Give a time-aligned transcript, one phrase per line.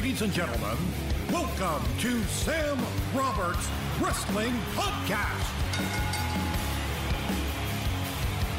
[0.00, 0.78] Ladies and gentlemen,
[1.30, 2.78] welcome to Sam
[3.14, 3.68] Roberts
[4.00, 5.52] Wrestling Podcast.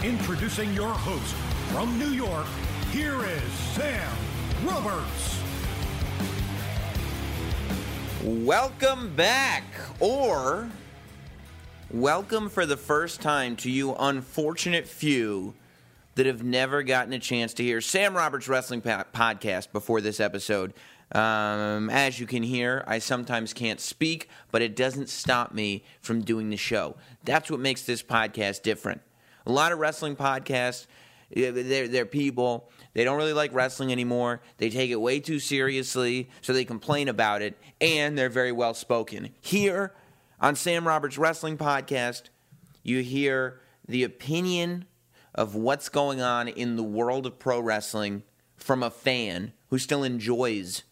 [0.03, 1.33] Introducing your host
[1.73, 2.45] from New York,
[2.91, 4.15] here is Sam
[4.63, 5.41] Roberts.
[8.23, 9.63] Welcome back,
[9.99, 10.69] or
[11.89, 15.55] welcome for the first time to you unfortunate few
[16.15, 20.73] that have never gotten a chance to hear Sam Roberts Wrestling Podcast before this episode.
[21.11, 26.21] Um, as you can hear, I sometimes can't speak, but it doesn't stop me from
[26.21, 26.95] doing the show.
[27.23, 29.01] That's what makes this podcast different.
[29.45, 30.87] A lot of wrestling podcasts,
[31.33, 34.41] they're, they're people, they don't really like wrestling anymore.
[34.57, 38.73] They take it way too seriously, so they complain about it, and they're very well
[38.73, 39.29] spoken.
[39.41, 39.93] Here
[40.39, 42.23] on Sam Roberts Wrestling Podcast,
[42.83, 44.85] you hear the opinion
[45.35, 48.23] of what's going on in the world of pro wrestling
[48.57, 50.83] from a fan who still enjoys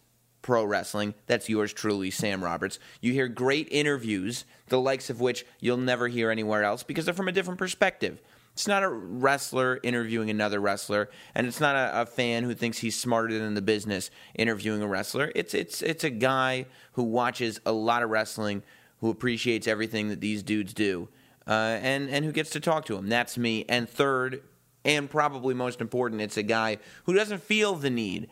[0.42, 1.14] pro wrestling.
[1.26, 2.78] That's yours truly, Sam Roberts.
[3.00, 7.14] You hear great interviews, the likes of which you'll never hear anywhere else because they're
[7.14, 8.20] from a different perspective.
[8.54, 12.78] It's not a wrestler interviewing another wrestler, and it's not a, a, fan who thinks
[12.78, 15.32] he's smarter than the business interviewing a wrestler.
[15.34, 18.62] It's it's it's a guy who watches a lot of wrestling,
[19.00, 21.08] who appreciates everything that these dudes do,
[21.46, 23.08] uh, and and who gets to talk to him.
[23.08, 23.64] That's me.
[23.68, 24.42] And third,
[24.84, 28.28] and probably most important, it's a guy who doesn't feel the need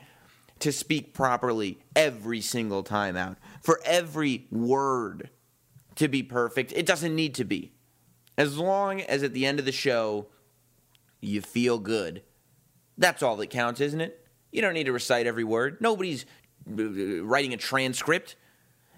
[0.61, 5.31] to speak properly every single time out for every word
[5.97, 6.73] to be perfect.
[6.73, 7.73] It doesn't need to be.
[8.37, 10.27] As long as at the end of the show
[11.21, 12.23] you feel good,
[12.97, 14.27] that's all that counts, isn't it?
[14.53, 15.79] You don't need to recite every word.
[15.81, 16.25] Nobody's
[16.69, 18.37] uh, writing a transcript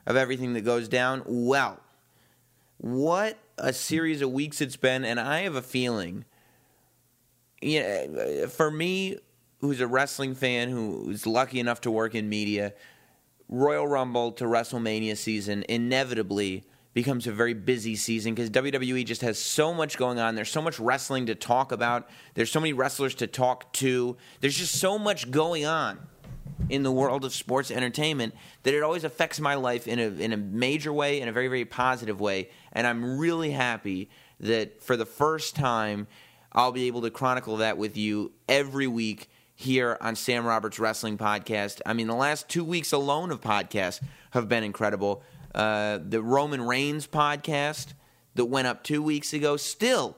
[0.07, 1.23] of everything that goes down.
[1.27, 1.81] Well,
[2.79, 6.25] what a series of weeks it's been, and I have a feeling.
[7.61, 9.19] Yeah, for me,
[9.61, 12.73] who's a wrestling fan who's lucky enough to work in media,
[13.49, 19.39] Royal Rumble to WrestleMania season inevitably becomes a very busy season because WWE just has
[19.39, 20.35] so much going on.
[20.35, 22.09] There's so much wrestling to talk about.
[22.35, 24.17] There's so many wrestlers to talk to.
[24.41, 25.99] There's just so much going on
[26.69, 28.35] in the world of sports entertainment
[28.65, 31.49] that it always affects my life in a in a major way, in a very
[31.49, 32.51] very positive way.
[32.73, 34.11] And I'm really happy
[34.41, 36.07] that for the first time
[36.53, 39.29] I'll be able to chronicle that with you every week
[39.61, 41.83] here on Sam Roberts Wrestling Podcast.
[41.85, 44.01] I mean, the last two weeks alone of podcasts
[44.31, 45.23] have been incredible.
[45.55, 47.89] Uh, the Roman Reigns podcast
[48.37, 50.17] that went up two weeks ago, still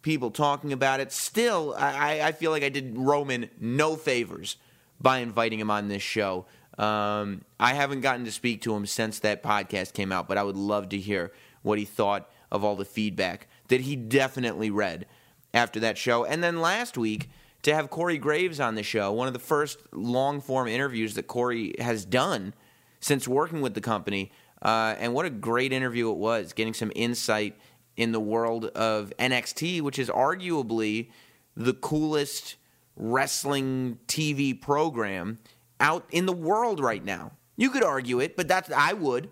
[0.00, 1.12] people talking about it.
[1.12, 4.56] Still, I, I feel like I did Roman no favors
[4.98, 6.46] by inviting him on this show.
[6.78, 10.42] Um, I haven't gotten to speak to him since that podcast came out, but I
[10.42, 11.30] would love to hear
[11.60, 15.04] what he thought of all the feedback that he definitely read
[15.52, 16.24] after that show.
[16.24, 17.28] And then last week,
[17.66, 21.24] to have Corey Graves on the show, one of the first long form interviews that
[21.24, 22.54] Corey has done
[23.00, 24.30] since working with the company.
[24.62, 27.58] Uh, and what a great interview it was, getting some insight
[27.96, 31.10] in the world of NXT, which is arguably
[31.56, 32.54] the coolest
[32.94, 35.38] wrestling TV program
[35.80, 37.32] out in the world right now.
[37.56, 39.28] You could argue it, but that's I would.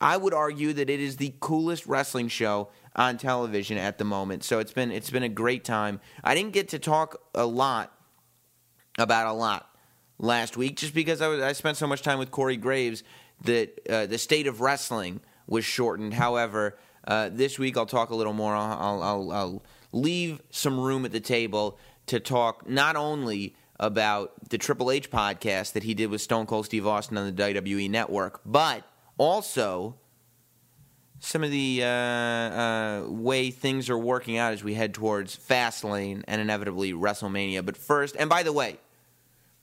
[0.00, 4.42] I would argue that it is the coolest wrestling show on television at the moment.
[4.42, 6.00] So it's been it's been a great time.
[6.24, 7.92] I didn't get to talk a lot
[8.98, 9.70] about a lot
[10.18, 13.04] last week just because I, was, I spent so much time with Corey Graves
[13.44, 16.14] that uh, the state of wrestling was shortened.
[16.14, 18.56] However, uh, this week I'll talk a little more.
[18.56, 24.56] I'll, I'll, I'll leave some room at the table to talk not only about the
[24.56, 28.40] Triple H podcast that he did with Stone Cold Steve Austin on the WWE Network,
[28.46, 28.84] but
[29.18, 29.96] also
[31.20, 36.22] some of the uh, uh, way things are working out as we head towards Fastlane
[36.28, 37.64] and inevitably WrestleMania.
[37.64, 38.78] But first, and by the way,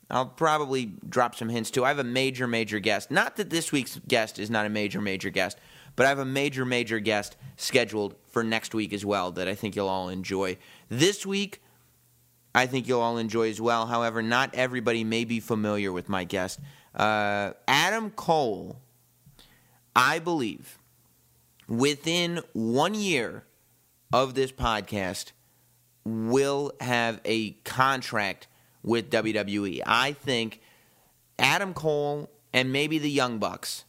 [0.10, 1.86] I'll probably drop some hints too.
[1.86, 3.12] I have a major, major guest.
[3.12, 5.58] Not that this week's guest is not a major, major guest,
[5.96, 9.56] but I have a major, major guest scheduled for next week as well that I
[9.56, 10.58] think you'll all enjoy.
[10.90, 11.62] This week,
[12.56, 13.88] I think you'll all enjoy as well.
[13.88, 16.60] However, not everybody may be familiar with my guest.
[16.94, 18.78] Uh, Adam Cole,
[19.96, 20.78] I believe,
[21.78, 23.46] within one year
[24.12, 25.32] of this podcast,
[26.06, 28.48] will have a contract
[28.84, 29.82] with WWE.
[29.86, 30.62] I think
[31.40, 33.86] Adam Cole and maybe the Young Bucks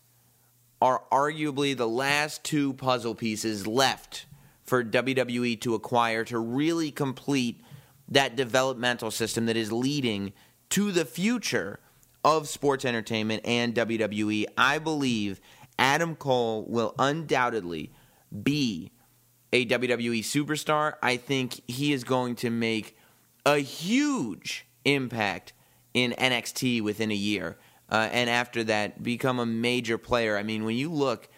[0.80, 4.26] are arguably the last two puzzle pieces left
[4.62, 7.60] for WWE to acquire to really complete
[8.08, 10.32] that developmental system that is leading
[10.70, 11.80] to the future
[12.24, 14.46] of sports entertainment and WWE.
[14.56, 15.40] I believe
[15.78, 17.92] Adam Cole will undoubtedly
[18.42, 18.92] be
[19.52, 20.94] a WWE superstar.
[21.02, 22.96] I think he is going to make
[23.46, 25.52] a huge impact
[25.92, 27.56] in NXT within a year.
[27.90, 30.36] Uh, and after that become a major player.
[30.36, 31.28] I mean, when you look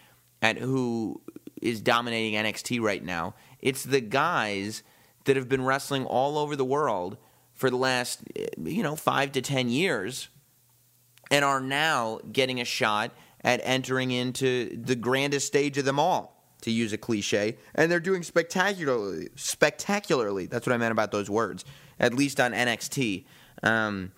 [0.41, 1.21] at who
[1.61, 4.83] is dominating NXT right now, it's the guys
[5.25, 7.17] that have been wrestling all over the world
[7.53, 8.23] for the last,
[8.57, 10.29] you know, five to ten years,
[11.29, 13.11] and are now getting a shot
[13.43, 17.99] at entering into the grandest stage of them all to use a cliche, and they're
[17.99, 19.29] doing spectacularly.
[19.35, 21.63] Spectacularly, that's what I meant about those words.
[21.99, 23.25] At least on NXT,
[23.63, 24.11] um,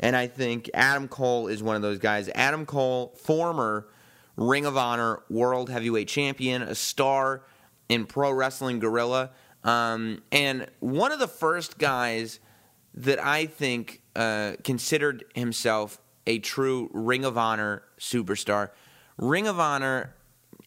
[0.00, 2.30] and I think Adam Cole is one of those guys.
[2.34, 3.88] Adam Cole, former
[4.36, 7.44] Ring of Honor World Heavyweight Champion, a star
[7.88, 9.30] in Pro Wrestling Guerrilla,
[9.64, 12.40] um, and one of the first guys
[12.94, 18.70] that I think uh, considered himself a true Ring of Honor superstar.
[19.16, 20.14] Ring of Honor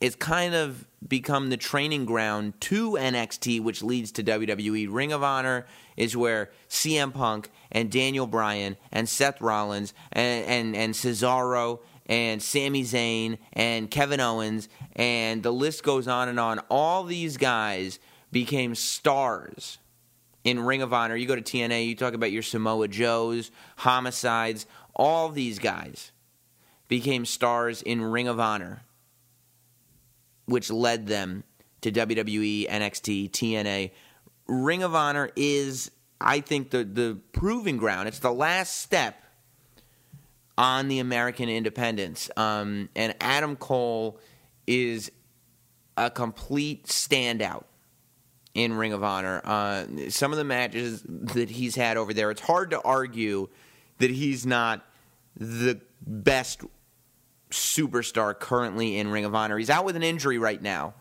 [0.02, 4.88] is kind of become the training ground to NXT, which leads to WWE.
[4.90, 5.66] Ring of Honor
[5.98, 12.42] is where CM Punk and Daniel Bryan and Seth Rollins and, and, and Cesaro and
[12.42, 16.60] Sami Zayn and Kevin Owens and the list goes on and on.
[16.70, 18.00] All these guys
[18.32, 19.78] became stars
[20.44, 21.16] in Ring of Honor.
[21.16, 26.12] You go to TNA, you talk about your Samoa Joes, homicides, all these guys
[26.88, 28.82] became stars in Ring of Honor
[30.50, 31.44] which led them
[31.82, 33.92] to WWE, NXT, TNA.
[34.48, 38.08] Ring of Honor is, I think, the, the proving ground.
[38.08, 39.22] It's the last step
[40.58, 42.30] on the American independence.
[42.36, 44.20] Um, and Adam Cole
[44.68, 45.12] is
[45.96, 47.64] a complete standout
[48.54, 49.42] in Ring of Honor.
[49.44, 53.48] Uh, some of the matches that he's had over there, it's hard to argue
[54.00, 54.86] that he's not
[55.38, 56.64] the best
[57.52, 59.58] superstar currently in Ring of Honor.
[59.58, 60.96] He's out with an injury right now.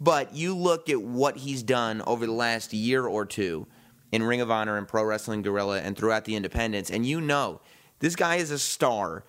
[0.00, 3.68] But you look at what he's done over the last year or two
[4.10, 7.60] in Ring of Honor and Pro Wrestling Guerrilla and throughout the independents, and you know
[8.00, 9.24] this guy is a star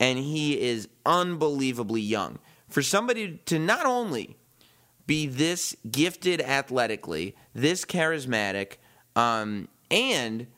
[0.00, 2.38] and he is unbelievably young.
[2.68, 4.36] For somebody to not only
[5.06, 8.74] be this gifted athletically, this charismatic,
[9.14, 10.48] um, and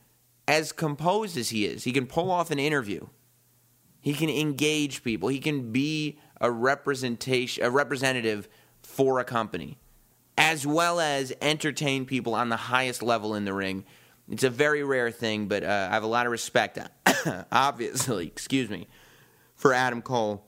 [0.48, 3.06] as composed as he is, he can pull off an interview
[4.00, 5.28] he can engage people.
[5.28, 8.48] He can be a representation, a representative
[8.82, 9.78] for a company,
[10.36, 13.84] as well as entertain people on the highest level in the ring.
[14.30, 16.78] It's a very rare thing, but uh, I have a lot of respect,
[17.52, 18.86] obviously, excuse me,
[19.56, 20.44] for Adam Cole.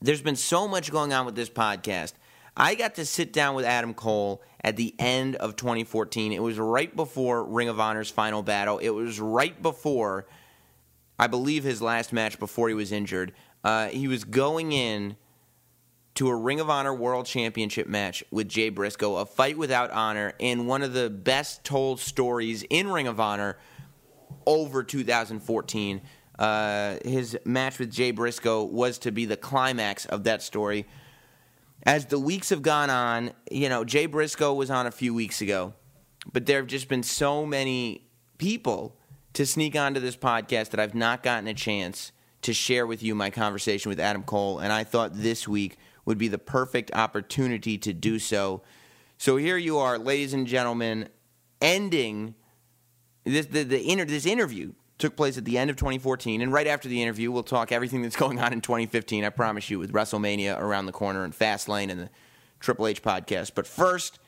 [0.00, 2.12] There's been so much going on with this podcast.
[2.58, 6.32] I got to sit down with Adam Cole at the end of 2014.
[6.32, 8.78] It was right before Ring of Honor's final battle.
[8.78, 10.26] It was right before
[11.20, 13.32] I believe his last match before he was injured.
[13.62, 15.16] Uh, he was going in
[16.14, 20.34] to a Ring of Honor World Championship match with Jay Briscoe, a fight without honor,
[20.40, 23.56] and one of the best told stories in Ring of Honor
[24.46, 26.00] over 2014.
[26.36, 30.86] Uh, his match with Jay Briscoe was to be the climax of that story.
[31.84, 35.40] As the weeks have gone on, you know, Jay Briscoe was on a few weeks
[35.40, 35.74] ago,
[36.32, 38.96] but there have just been so many people
[39.34, 43.14] to sneak onto this podcast that I've not gotten a chance to share with you
[43.14, 47.78] my conversation with Adam Cole, and I thought this week would be the perfect opportunity
[47.78, 48.62] to do so.
[49.18, 51.08] So here you are, ladies and gentlemen,
[51.60, 52.34] ending
[53.24, 56.66] this the, the inter, this interview took place at the end of 2014, and right
[56.66, 59.24] after the interview, we'll talk everything that's going on in 2015.
[59.24, 62.10] I promise you, with WrestleMania around the corner and Fastlane and the
[62.60, 63.52] Triple H podcast.
[63.54, 64.18] But first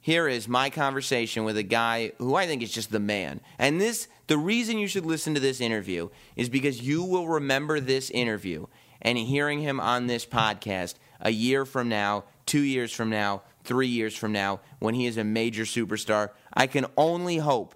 [0.00, 3.40] here is my conversation with a guy who I think is just the man.
[3.58, 7.80] And this, the reason you should listen to this interview is because you will remember
[7.80, 8.66] this interview
[9.02, 13.88] and hearing him on this podcast a year from now, two years from now, three
[13.88, 16.30] years from now, when he is a major superstar.
[16.52, 17.74] I can only hope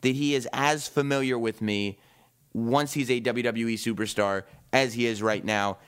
[0.00, 1.98] that he is as familiar with me
[2.52, 5.78] once he's a WWE superstar as he is right now.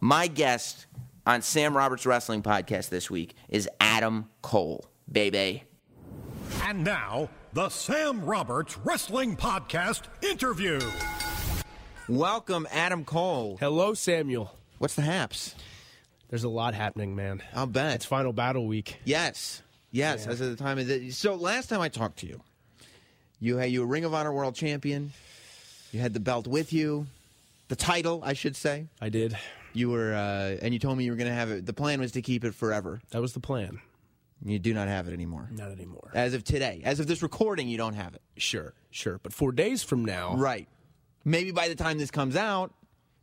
[0.00, 0.86] My guest
[1.26, 5.64] on Sam Roberts Wrestling Podcast this week is Adam Cole baby.
[6.62, 10.80] And now, the Sam Roberts Wrestling Podcast interview.
[12.08, 13.56] Welcome, Adam Cole.
[13.58, 14.56] Hello, Samuel.
[14.78, 15.54] What's the haps?
[16.28, 17.42] There's a lot happening, man.
[17.54, 17.94] I'll bet.
[17.94, 18.98] It's final battle week.
[19.04, 19.62] Yes.
[19.90, 20.32] Yes, yeah.
[20.32, 22.40] as of the time of the, So last time I talked to you,
[23.40, 25.12] you had you a Ring of Honor World Champion.
[25.92, 27.06] You had the belt with you,
[27.68, 28.86] the title, I should say.
[29.00, 29.36] I did.
[29.72, 31.66] You were, uh, and you told me you were going to have it.
[31.66, 33.00] The plan was to keep it forever.
[33.10, 33.80] That was the plan.
[34.44, 35.48] You do not have it anymore.
[35.50, 36.10] Not anymore.
[36.14, 38.22] As of today, as of this recording, you don't have it.
[38.36, 39.18] Sure, sure.
[39.22, 40.68] But four days from now, right?
[41.24, 42.72] Maybe by the time this comes out,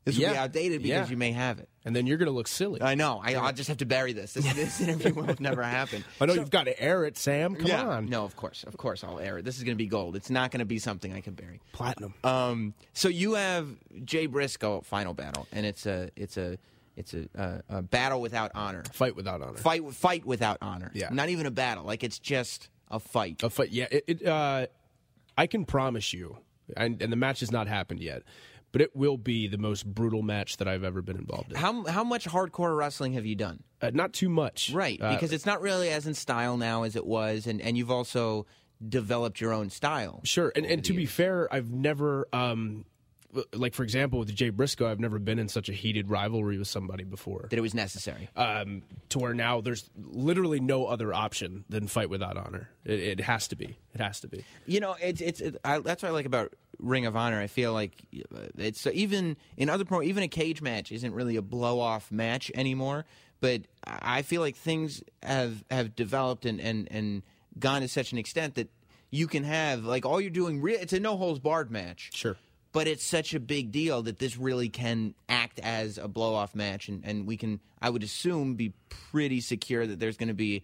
[0.04, 0.44] This will be Yeah.
[0.44, 1.12] outdated because Yeah.
[1.12, 1.70] you may have it.
[1.86, 2.82] And then you're going to look silly.
[2.82, 3.20] I know.
[3.24, 4.34] I, I'll just have to bury this.
[4.34, 6.04] This, this interview will never happen.
[6.20, 7.56] I know you've got to air it, Sam.
[7.56, 7.88] Come yeah.
[7.88, 8.06] on.
[8.08, 9.46] No, of course, of course, I'll air it.
[9.46, 10.16] This is going to be gold.
[10.16, 11.60] It's not going to be something I can bury.
[11.72, 12.14] Platinum.
[12.24, 13.68] Um, so you have
[14.04, 16.58] Jay Briscoe final battle, and it's a it's a
[16.96, 18.84] it's a, a, a battle without honor.
[18.94, 19.58] fight without honor.
[19.58, 20.92] Fight fight without honor.
[20.94, 21.10] Yeah.
[21.12, 21.84] not even a battle.
[21.86, 23.42] Like it's just a fight.
[23.44, 23.70] A fight.
[23.70, 23.88] Yeah.
[23.92, 24.68] It, it, uh,
[25.38, 26.38] I can promise you,
[26.76, 28.24] and, and the match has not happened yet,
[28.72, 31.58] but it will be the most brutal match that I've ever been involved in.
[31.58, 33.64] How how much hardcore wrestling have you done?
[33.82, 34.72] Uh, not too much.
[34.74, 37.78] Right, Uh, because it's not really as in style now as it was, and and
[37.78, 38.46] you've also
[38.88, 40.22] developed your own style.
[40.24, 42.86] Sure, and, and to be fair, I've never, um,
[43.54, 46.68] like for example, with Jay Briscoe, I've never been in such a heated rivalry with
[46.68, 47.46] somebody before.
[47.50, 48.28] that it was necessary.
[48.36, 52.70] Um, to where now there's literally no other option than fight without honor.
[52.84, 53.78] It, it has to be.
[53.94, 54.44] It has to be.
[54.66, 57.40] You know, it's it's it, I, that's what I like about Ring of Honor.
[57.40, 57.94] I feel like
[58.36, 62.12] uh, it's even in other pro, even a cage match isn't really a blow off
[62.12, 63.06] match anymore.
[63.40, 67.24] But I feel like things have have developed and and and
[67.58, 68.70] gone to such an extent that
[69.10, 70.62] you can have like all you're doing.
[70.62, 72.12] Re- it's a no holds barred match.
[72.14, 72.36] Sure.
[72.74, 76.56] But it's such a big deal that this really can act as a blow off
[76.56, 80.34] match, and, and we can, I would assume, be pretty secure that there's going to
[80.34, 80.64] be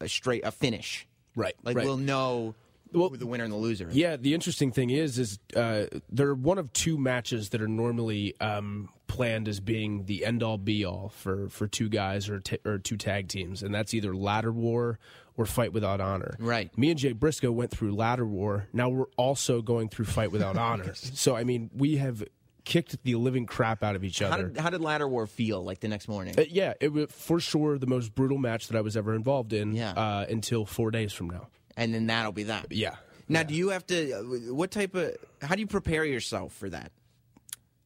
[0.00, 1.04] a straight a finish.
[1.34, 1.84] Right, Like right.
[1.86, 2.54] we'll know
[2.92, 3.96] Well, who the winner and the loser is.
[3.96, 8.34] Yeah, the interesting thing is, is uh, they're one of two matches that are normally
[8.40, 12.58] um, planned as being the end all be all for, for two guys or t-
[12.64, 14.98] or two tag teams, and that's either ladder war
[15.36, 16.36] or fight without honor.
[16.38, 16.76] Right.
[16.76, 18.68] Me and Jay Briscoe went through ladder war.
[18.72, 20.94] Now we're also going through fight without honor.
[20.94, 22.22] So I mean, we have
[22.64, 24.48] kicked the living crap out of each How other.
[24.48, 26.38] did, how did Ladder War feel like the next morning?
[26.38, 29.52] Uh, yeah, it was for sure the most brutal match that I was ever involved
[29.52, 29.74] in.
[29.74, 29.90] Yeah.
[29.92, 31.48] Uh, until four days from now.
[31.76, 32.66] And then that'll be that.
[32.70, 32.96] Yeah.
[33.28, 34.12] Now, do you have to?
[34.12, 34.22] uh,
[34.54, 35.16] What type of?
[35.40, 36.92] How do you prepare yourself for that?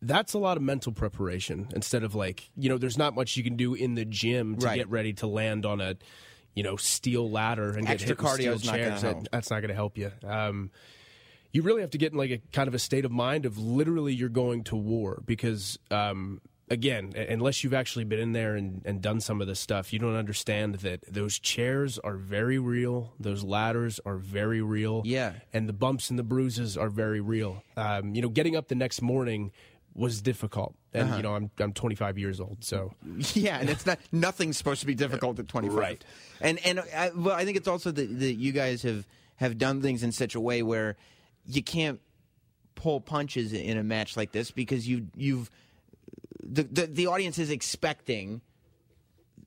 [0.03, 3.43] that's a lot of mental preparation instead of like you know there's not much you
[3.43, 4.77] can do in the gym to Right.
[4.77, 5.97] get ready to land on a
[6.55, 9.03] you know steel ladder and Extra get hit with steel not chairs.
[9.03, 10.71] That- that's not going to help you um,
[11.51, 13.57] you really have to get in like a kind of a state of mind of
[13.57, 18.83] literally you're going to war because um, again unless you've actually been in there and,
[18.85, 23.13] and done some of this stuff you don't understand that those chairs are very real
[23.21, 25.35] those ladders are very real Yeah.
[25.53, 27.63] and the bumps and the bruises are very real.
[27.77, 29.53] Um, you know, getting up the next morning
[29.95, 31.17] was difficult, and Uh-huh.
[31.17, 32.93] you know, I'm I'm 25 years old, so
[33.35, 35.79] Yeah, and it's not nothing's supposed to be difficult at 25.
[35.79, 36.05] Right.
[36.41, 39.07] And and I, well, I think it's also that, that you guys have
[39.37, 40.97] have done things in such a way where
[41.47, 42.01] you can't
[42.75, 45.51] pull punches in a match like this because you you've
[46.49, 48.41] the the, audience is expecting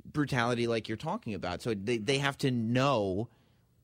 [0.06, 1.62] brutality like you're talking about.
[1.62, 3.30] So they they have to know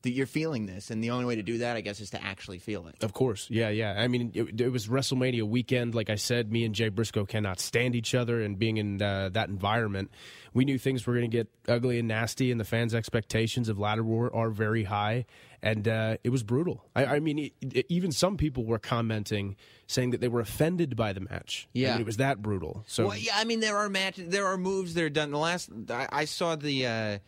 [0.02, 2.22] that you're feeling this, and the only way to do that, I guess, is to
[2.22, 3.02] actually feel it.
[3.02, 3.94] of course, yeah, yeah.
[3.96, 5.94] I mean, it, it was WrestleMania weekend.
[5.94, 9.30] Like I said, me and Jay Briscoe cannot stand each other, and being in uh,
[9.30, 10.10] that environment,
[10.54, 13.78] we knew things were going to get ugly and nasty, and the fans' expectations of
[13.78, 15.26] ladder war are very high,
[15.62, 16.84] and uh, it was brutal.
[16.94, 20.96] I, I mean, it, it- even some people were commenting saying that they were offended
[20.96, 21.66] by the match.
[21.74, 21.92] I Yeah.
[21.92, 22.84] mean, it was that brutal.
[22.86, 25.30] So Well, yeah, I mean there are matches, there are moves that are done.
[25.30, 27.18] The last I, I saw the uh,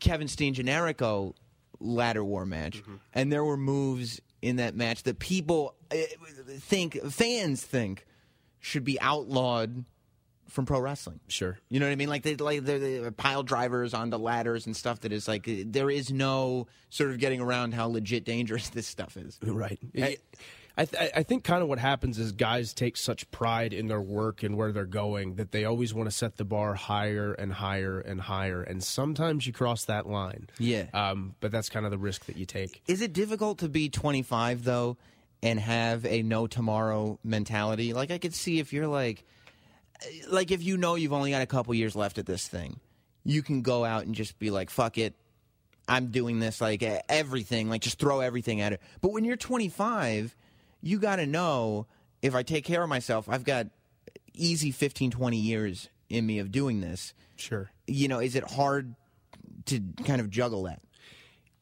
[0.00, 1.34] Kevin Steen Generico
[1.80, 2.96] ladder war match, Mm-hmm.
[3.14, 5.96] and there were moves in that match that people uh,
[6.58, 8.06] think fans think
[8.60, 9.84] should be outlawed
[10.48, 11.20] from pro wrestling.
[11.28, 11.58] sure.
[11.68, 12.08] You know what I mean?
[12.08, 15.00] Like they like they're, they're pile drivers onto ladders and stuff.
[15.00, 19.16] That is like there is no sort of getting around how legit dangerous this stuff
[19.16, 19.38] is.
[19.42, 19.78] Right.
[20.76, 24.00] I, th- I think kind of what happens is guys take such pride in their
[24.00, 27.52] work and where they're going that they always want to set the bar higher and
[27.52, 28.62] higher and higher.
[28.62, 30.48] And sometimes you cross that line.
[30.60, 30.84] Yeah.
[30.94, 32.80] Um, but that's kind of the risk that you take.
[32.86, 34.96] Is it difficult to be 25 though
[35.42, 37.92] and have a no tomorrow mentality?
[37.92, 39.24] Like I could see if you're like
[40.28, 42.80] like if you know you've only got a couple years left at this thing,
[43.24, 45.14] you can go out and just be like fuck it.
[45.88, 48.82] I'm doing this like everything, like just throw everything at it.
[49.00, 50.36] But when you're 25,
[50.82, 51.86] you got to know
[52.20, 53.68] if I take care of myself, I've got
[54.34, 57.14] easy 15 20 years in me of doing this.
[57.36, 57.70] Sure.
[57.86, 58.94] You know, is it hard
[59.66, 60.80] to kind of juggle that?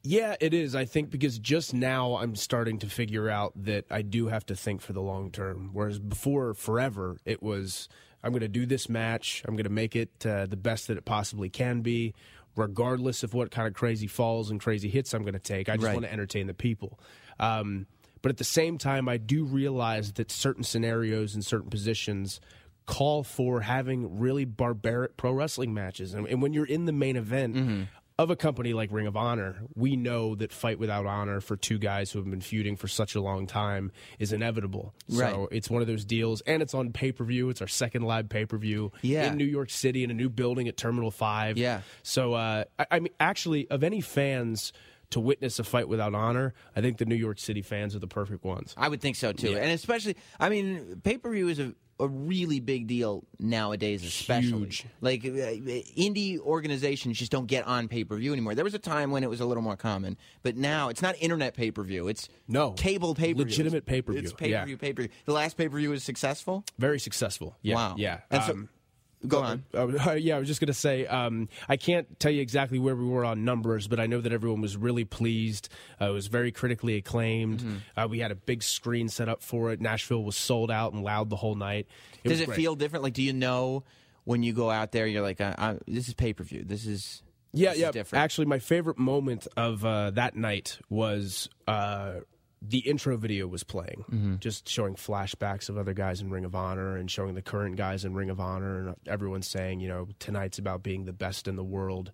[0.03, 0.77] Yeah, it is.
[0.77, 4.55] I think because just now I'm starting to figure out that I do have to
[4.55, 5.71] think for the long term.
[5.73, 7.89] Whereas before, forever, it was
[8.27, 9.43] I'm going to do this match.
[9.47, 12.15] I'm going to make it uh, the best that it possibly can be,
[12.57, 15.69] regardless of what kind of crazy falls and crazy hits I'm going to take.
[15.69, 15.95] I just Right.
[15.95, 16.99] want to entertain the people.
[17.39, 17.87] Um,
[18.23, 22.41] but at the same time, I do realize that certain scenarios and certain positions
[22.87, 26.15] call for having really barbaric pro wrestling matches.
[26.15, 29.57] And, and when you're in the main event, of a company like Ring of Honor,
[29.75, 33.15] we know that fight without honor for two guys who have been feuding for such
[33.15, 34.95] a long time is inevitable.
[35.09, 35.31] Right.
[35.33, 37.51] So it's one of those deals, and it's on pay per view.
[37.51, 39.27] It's our second live pay per view Yeah.
[39.31, 41.59] in New York City in a new building at Terminal Five.
[41.59, 41.83] Yeah.
[42.03, 44.73] So uh, I, I mean, actually, of any fans
[45.11, 48.09] to witness a fight without honor, I think the New York City fans are the
[48.09, 48.75] perfect ones.
[48.77, 52.07] I would think so too, and especially, I mean, pay per view is a, a
[52.09, 54.59] really big deal nowadays, especially.
[54.67, 54.85] Huge.
[55.01, 58.55] Like uh, indie organizations just don't get on pay per view anymore.
[58.55, 61.15] There was a time when it was a little more common, but now it's not
[61.21, 62.09] internet pay per view.
[62.09, 62.73] It's No.
[62.73, 64.81] cable pay per view, Legitimate pay-per-view, It's pay per view, yeah.
[64.81, 65.11] pay per view.
[65.25, 66.65] The last pay per view was successful.
[66.79, 67.57] Very successful.
[67.63, 67.75] Yeah.
[67.77, 67.95] Wow.
[67.99, 68.21] Yeah.
[68.31, 68.69] And so- Um,
[69.27, 69.65] Go on.
[69.75, 72.95] Uh, yeah, I was just going to say, um, I can't tell you exactly where
[72.95, 75.69] we were on numbers, but I know that everyone was really pleased.
[76.01, 77.61] Uh, it was very critically acclaimed.
[77.61, 77.77] Mm-hmm.
[77.97, 79.81] Uh, we had a big screen set up for it.
[79.81, 81.87] Nashville was sold out and loud the whole night.
[82.25, 82.57] It Does it great.
[82.57, 83.03] feel different?
[83.03, 83.85] Like, do you know
[84.25, 86.63] when you go out there, you're like, I, I, this is pay per view.
[86.65, 87.89] This is Yeah, this yeah.
[87.89, 88.23] Is different.
[88.23, 92.15] Actually, my favorite moment of uh, that night was uh,
[92.63, 94.37] the intro video was playing, Mm-hmm.
[94.41, 98.05] just showing flashbacks of other guys in Ring of Honor and showing the current guys
[98.05, 101.57] in Ring of Honor, and everyone saying, you know, tonight's about being the best in
[101.57, 102.13] the world.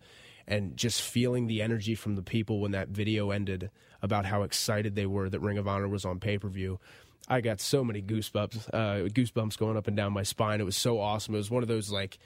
[0.49, 3.71] And just feeling the energy from the people when that video ended
[4.03, 6.81] about how excited they were that Ring of Honor was on pay per view.
[7.29, 10.61] I got so many goosebumps, uh, goosebumps going up and down my spine.
[10.61, 11.35] It was so awesome.
[11.35, 12.19] It was one of those like,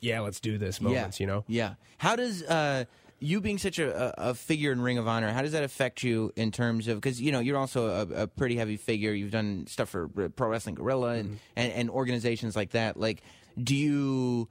[0.00, 1.44] yeah, let's do this moments, you know?
[1.48, 1.74] Yeah.
[1.96, 2.84] How does uh,
[3.20, 5.32] you being such a, a, figure in Ring of Honor?
[5.32, 8.26] How does that affect you in terms of because you know you're also a, a
[8.26, 9.12] pretty heavy figure.
[9.12, 12.98] You've done stuff for Pro Wrestling Guerrilla and, and and organizations like that.
[12.98, 13.22] Like,
[13.62, 14.48] do you?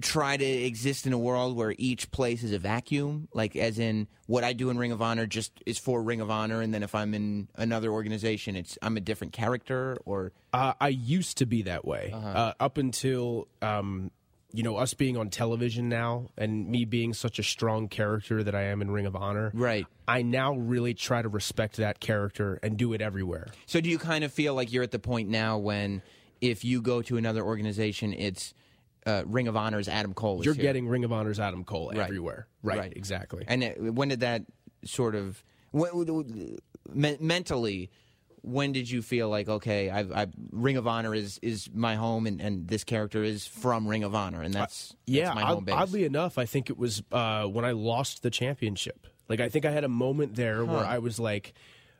[0.00, 4.06] try to exist in a world where each place is a vacuum like as in
[4.28, 6.84] what i do in ring of honor just is for ring of honor and then
[6.84, 11.46] if i'm in another organization it's i'm a different character or Uh, I used to
[11.46, 12.28] be that way Uh-huh.
[12.28, 14.12] uh, up until um,
[14.52, 18.54] you know us being on television now, and me being such a strong character that
[18.54, 19.50] I am in Ring of Honor.
[19.54, 19.86] Right.
[20.06, 23.48] I now really try to respect that character and do it everywhere.
[23.66, 26.02] So do you kind of feel like you're at the point now when
[26.40, 28.52] if you go to another organization, it's
[29.06, 30.40] uh, Ring of Honor's Adam Cole.
[30.40, 30.62] is You're here.
[30.62, 31.98] getting Ring of Honor's Adam Cole Right.
[32.00, 32.46] everywhere.
[32.62, 33.44] Right, exactly.
[33.48, 34.42] And it, when did that
[34.84, 35.42] sort of
[35.72, 36.58] when,
[36.94, 37.90] mentally?
[38.42, 42.26] When did you feel like okay, I've, I Ring of Honor is is my home,
[42.26, 45.54] and, and this character is from Ring of Honor, and that's yeah, that's my odd-
[45.54, 45.74] home base.
[45.76, 49.06] oddly enough, I think it was uh, when I lost the championship.
[49.28, 51.54] Like, I think I had a moment there where I was like,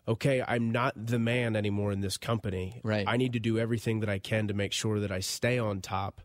[0.07, 2.81] okay, I'm not the man anymore in this company.
[2.83, 3.05] Right.
[3.07, 5.81] I need to do everything that I can to make sure that I stay on
[5.81, 6.21] top.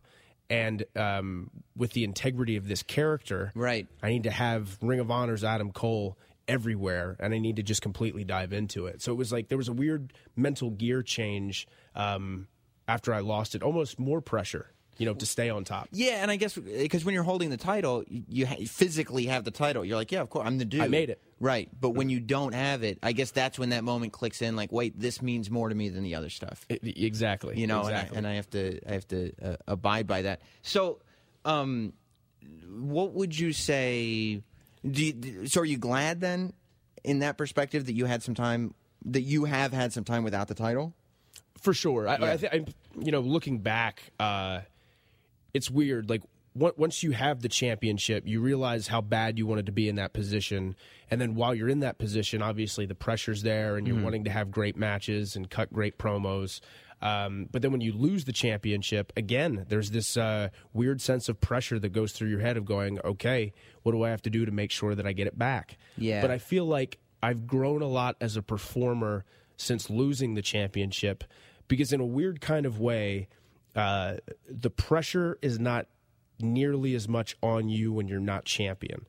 [0.50, 3.86] And um, with the integrity of this character, Right.
[4.02, 7.82] I need to have Ring of Honor's Adam Cole everywhere, and I need to just
[7.82, 9.02] completely dive into it.
[9.02, 12.48] So it was like there was a weird mental gear change um,
[12.88, 15.88] after I lost it, almost more pressure, you know, to stay on top.
[15.92, 19.44] Yeah, and I guess because when you're holding the title, you, you ha- physically have
[19.44, 19.84] the title.
[19.84, 20.80] You're like, yeah, of course, I'm the dude.
[20.80, 21.20] I made it.
[21.40, 24.56] Right, but when you don't have it, I guess that's when that moment clicks in.
[24.56, 26.66] Like, wait, this means more to me than the other stuff.
[26.68, 27.60] I- exactly.
[27.60, 28.16] you know, exactly.
[28.16, 30.42] and, I, and I have to, I have to uh, abide by that.
[30.62, 30.98] So,
[31.44, 31.92] um,
[32.68, 34.42] what would you say?
[34.88, 36.52] Do you, so, are you glad then,
[37.04, 40.48] in that perspective, that you had some time, that you have had some time without
[40.48, 40.94] the title?
[41.60, 42.08] for sure.
[42.08, 42.32] I, Yeah.
[42.32, 42.64] I, th- I,
[43.00, 44.60] you know, looking back, uh,
[45.52, 46.08] it's weird.
[46.08, 46.22] Like
[46.54, 50.12] once you have the championship, you realize how bad you wanted to be in that
[50.12, 50.74] position,
[51.10, 54.30] and then while you're in that position, obviously the pressure's there, and you're wanting to
[54.30, 56.60] have great matches and cut great promos.
[57.00, 61.40] Um, but then when you lose the championship, again, there's this uh, weird sense of
[61.40, 63.52] pressure that goes through your head of going, okay,
[63.84, 65.78] what do I have to do to make sure that I get it back?
[65.96, 66.20] Yeah.
[66.20, 69.24] But I feel like I've grown a lot as a performer
[69.56, 71.24] since losing the championship
[71.68, 73.28] because, in a weird kind of way,
[73.76, 74.14] uh,
[74.48, 75.86] the pressure is not
[76.40, 79.04] nearly as much on you when you're not champion.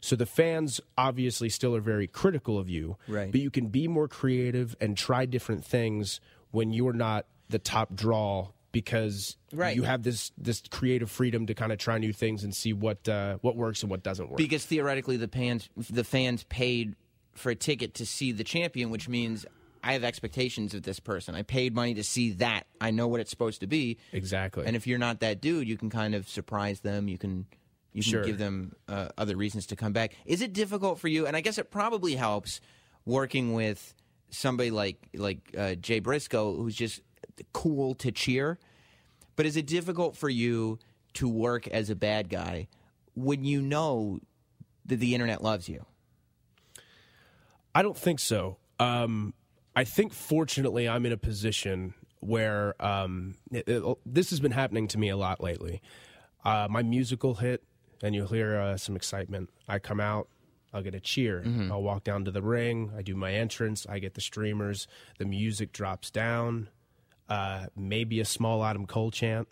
[0.00, 3.30] So the fans obviously still are very critical of you, Right.
[3.30, 7.94] but you can be more creative and try different things when you're not the top
[7.94, 9.76] draw because Right.
[9.76, 13.08] you have this this creative freedom to kind of try new things and see what
[13.08, 14.38] uh, what works and what doesn't work.
[14.38, 16.96] Because theoretically, the fans, the fans paid
[17.34, 19.46] for a ticket to see the champion, which means
[19.84, 21.34] I have expectations of this person.
[21.34, 22.66] I paid money to see that.
[22.80, 23.98] I know what it's supposed to be.
[24.12, 24.64] exactly.
[24.66, 27.08] And if you're not that dude, you can kind of surprise them.
[27.08, 27.46] You can
[27.92, 28.24] you can Sure.
[28.24, 30.14] give them uh, other reasons to come back.
[30.24, 31.26] Is it difficult for you?
[31.26, 32.60] And I guess it probably helps
[33.04, 33.94] working with
[34.30, 37.02] somebody like like uh, Jay Briscoe, who's just
[37.52, 38.58] cool to cheer.
[39.36, 40.78] But is it difficult for you
[41.14, 42.68] to work as a bad guy
[43.14, 44.20] when you know
[44.86, 45.84] that the internet loves you?
[47.74, 48.58] I don't think so.
[48.78, 49.34] Um,
[49.74, 54.86] I think fortunately I'm in a position where um, it- it- this has been happening
[54.88, 55.80] to me a lot lately.
[56.44, 57.62] Uh, my musical hit
[58.02, 59.48] and you'll hear uh, some excitement.
[59.68, 60.28] I come out,
[60.72, 61.42] I'll get a cheer.
[61.70, 62.92] I'll walk down to the ring.
[62.96, 63.86] I do my entrance.
[63.88, 64.86] I get the streamers.
[65.18, 66.68] The music drops down.
[67.28, 69.48] Uh, maybe a small Adam Cole chant.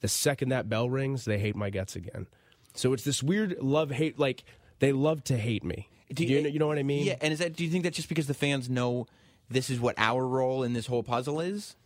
[0.00, 2.26] The second that bell rings, they hate my guts again.
[2.74, 4.18] So it's this weird love hate.
[4.18, 4.44] Like
[4.78, 5.88] they love to hate me.
[6.12, 7.06] Do you, know, you know what I mean?
[7.06, 7.56] Yeah, and is that?
[7.56, 9.06] Do you think that's just because the fans know
[9.48, 11.76] this is what our role in this whole puzzle is?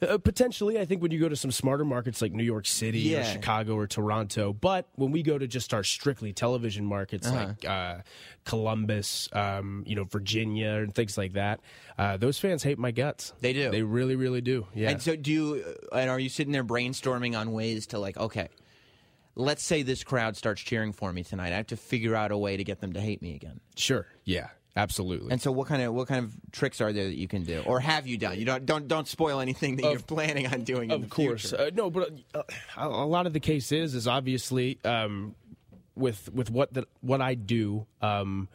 [0.00, 3.16] Uh, potentially, I think when you go to some smarter markets like New York City
[3.16, 7.46] or Chicago or Toronto, but when we go to just our strictly television markets Uh-huh.
[7.46, 8.02] like uh,
[8.44, 11.60] Columbus, um, you know, Virginia, and things like that,
[11.98, 13.32] uh, those fans hate my guts.
[13.40, 13.70] They do.
[13.70, 14.66] They really, really do.
[14.74, 14.90] Yeah.
[14.90, 15.64] And so, do you?
[15.92, 18.16] uh, And are you sitting there brainstorming on ways to like?
[18.16, 18.48] Okay,
[19.34, 21.52] let's say this crowd starts cheering for me tonight.
[21.52, 23.60] I have to figure out a way to get them to hate me again.
[23.74, 24.06] sure.
[24.24, 24.48] Yeah.
[24.76, 25.32] Absolutely.
[25.32, 27.62] And so, what kind of what kind of tricks are there that you can do,
[27.66, 28.38] or have you done?
[28.38, 30.90] You don't don't don't spoil anything that you're planning on doing.
[30.90, 32.42] in of the course uh, no but uh,
[32.76, 35.34] a lot of the case is is obviously um,
[35.94, 38.48] with with what the, what i do um,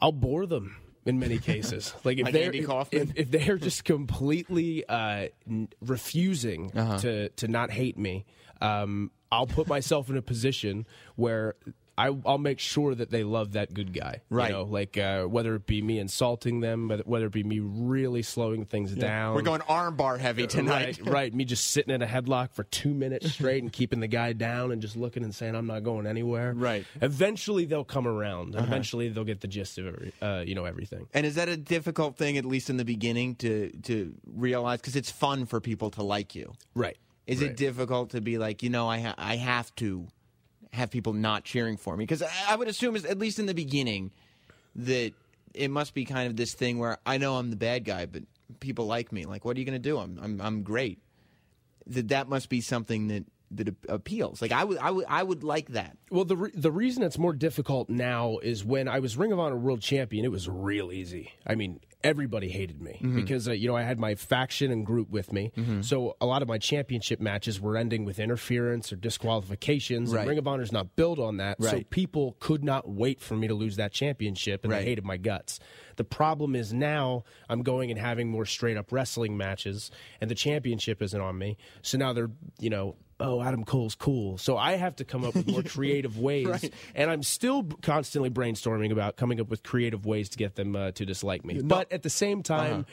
[0.00, 2.52] i'll bore them in many cases like if Like they're
[2.92, 6.98] if, if they're just completely uh, n- refusing Uh-huh.
[6.98, 8.24] to to not hate me
[8.60, 11.54] um, i'll put myself in a position where
[12.08, 14.50] I, I'll make sure that they love that good guy, Right.
[14.50, 17.60] You know, like uh, whether it be me insulting them, whether- whether it be me
[17.60, 19.34] really slowing things down.
[19.34, 20.98] We're going armbar heavy tonight.
[21.02, 21.34] Right, right.
[21.34, 24.72] Me just sitting in a headlock for two minutes straight and keeping the guy down
[24.72, 26.52] and just looking and saying I'm not going anywhere.
[26.54, 26.86] Right.
[27.02, 28.54] Eventually they'll come around.
[28.54, 31.06] Eventually they'll get the gist of every, uh, you know everything.
[31.12, 34.80] And is that a difficult thing, at least in the beginning, to to realize?
[34.80, 36.52] Because it's fun for people to like you.
[36.74, 36.96] Right.
[37.26, 40.08] Is it difficult to be like, you know, I ha- I have to
[40.72, 42.04] have people not cheering for me?
[42.04, 44.12] Because I, would assume, at least in the beginning,
[44.76, 45.12] that
[45.54, 48.22] it must be kind of this thing where I know I'm the bad guy, but
[48.60, 49.24] people like me.
[49.24, 49.98] Like, what are you going to do?
[49.98, 50.98] I'm I'm I'm great.
[51.86, 53.24] That that must be something that
[53.58, 54.40] ap- appeals.
[54.40, 55.96] Like I would I would I would like that.
[56.10, 59.38] Well, the re- the reason it's more difficult now is when I was Ring of
[59.38, 61.32] Honor World Champion, it was real easy.
[61.46, 63.16] I mean, everybody hated me Mm-hmm.
[63.16, 66.42] because uh, you know I had my faction and group with me, so a lot
[66.42, 70.12] of my championship matches were ending with interference or disqualifications.
[70.12, 70.20] Right.
[70.20, 73.48] And Ring of Honor's not built on that, so people could not wait for me
[73.48, 74.80] to lose that championship, and Right.
[74.80, 75.60] they hated my guts.
[75.96, 80.34] The problem is now I'm going and having more straight up wrestling matches, and the
[80.34, 81.56] championship isn't on me.
[81.82, 82.96] So now they're you know.
[83.20, 84.38] Oh, Adam Cole's cool.
[84.38, 88.90] So I have to come up with more creative ways, and I'm still constantly brainstorming
[88.92, 91.60] about coming up with creative ways to get them uh, to dislike me.
[91.62, 92.86] But at the same time,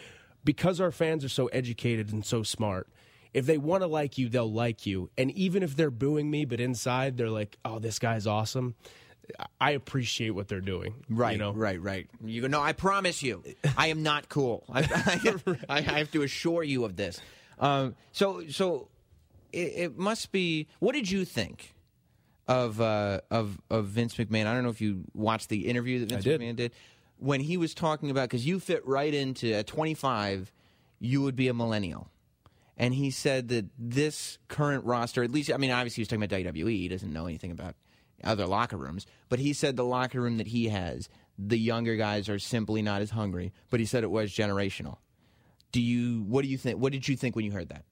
[0.43, 2.87] because our fans are so educated and so smart,
[3.33, 5.09] if they want to like you, they'll like you.
[5.17, 8.75] And even if they're booing me, but inside they're like, "Oh, this guy's awesome,"
[9.59, 10.95] I appreciate what they're doing.
[11.09, 11.51] Right, You know?
[11.51, 12.07] right, right.
[12.23, 13.43] You go, no, I promise you,
[13.77, 14.63] I am not cool.
[14.73, 17.19] I, I, I have to assure you of this.
[17.59, 18.87] Um, so, so
[19.57, 20.67] it, it must be.
[20.79, 21.73] What did you think
[22.47, 24.45] of uh, of of Vince McMahon?
[24.45, 26.41] I don't know if you watched the interview that Vince did.
[26.41, 26.71] McMahon did
[27.19, 30.51] when he was talking about because you fit right into at 25,
[30.99, 32.09] you would be a millennial.
[32.77, 36.23] And he said that this current roster, at least, I mean, obviously he was talking
[36.23, 36.69] about WWE.
[36.69, 37.75] He doesn't know anything about
[38.23, 39.07] other locker rooms.
[39.29, 43.01] But he said the locker room that he has, the younger guys are simply not
[43.01, 43.51] as hungry.
[43.71, 44.97] But he said it was generational.
[45.71, 46.23] Do you?
[46.23, 46.79] What do you think?
[46.79, 47.83] What did you think when you heard that?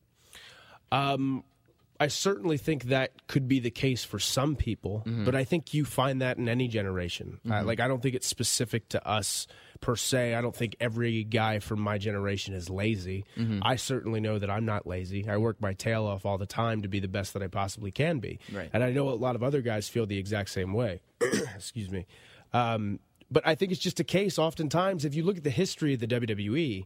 [2.00, 5.86] I certainly think that could be the case for some people, but I think you
[5.86, 7.40] find that in any generation.
[7.50, 9.48] Uh, like, I don't think it's specific to us
[9.82, 10.36] per se.
[10.36, 13.24] I don't think every guy from my generation is lazy.
[13.62, 15.28] I certainly know that I'm not lazy.
[15.28, 17.92] I work my tail off all the time to be the best that I possibly
[17.92, 18.40] can be.
[18.52, 18.70] Right.
[18.74, 21.02] And I know a lot of other guys feel the exact same way.
[21.22, 22.08] Excuse me.
[22.54, 23.00] Um,
[23.32, 26.00] but I think it's just a case, oftentimes, if you look at the history of
[26.00, 26.86] the WWE,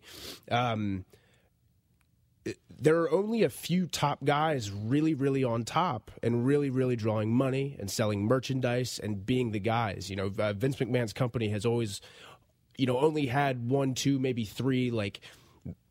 [0.51, 1.05] um,
[2.81, 7.33] there are only a few top guys really, really on top and really, really drawing
[7.33, 10.09] money and selling merchandise and being the guys.
[10.09, 11.99] You know, uh, Vince McMahon's company has always,
[12.77, 15.19] you know, only had one, two, maybe three, like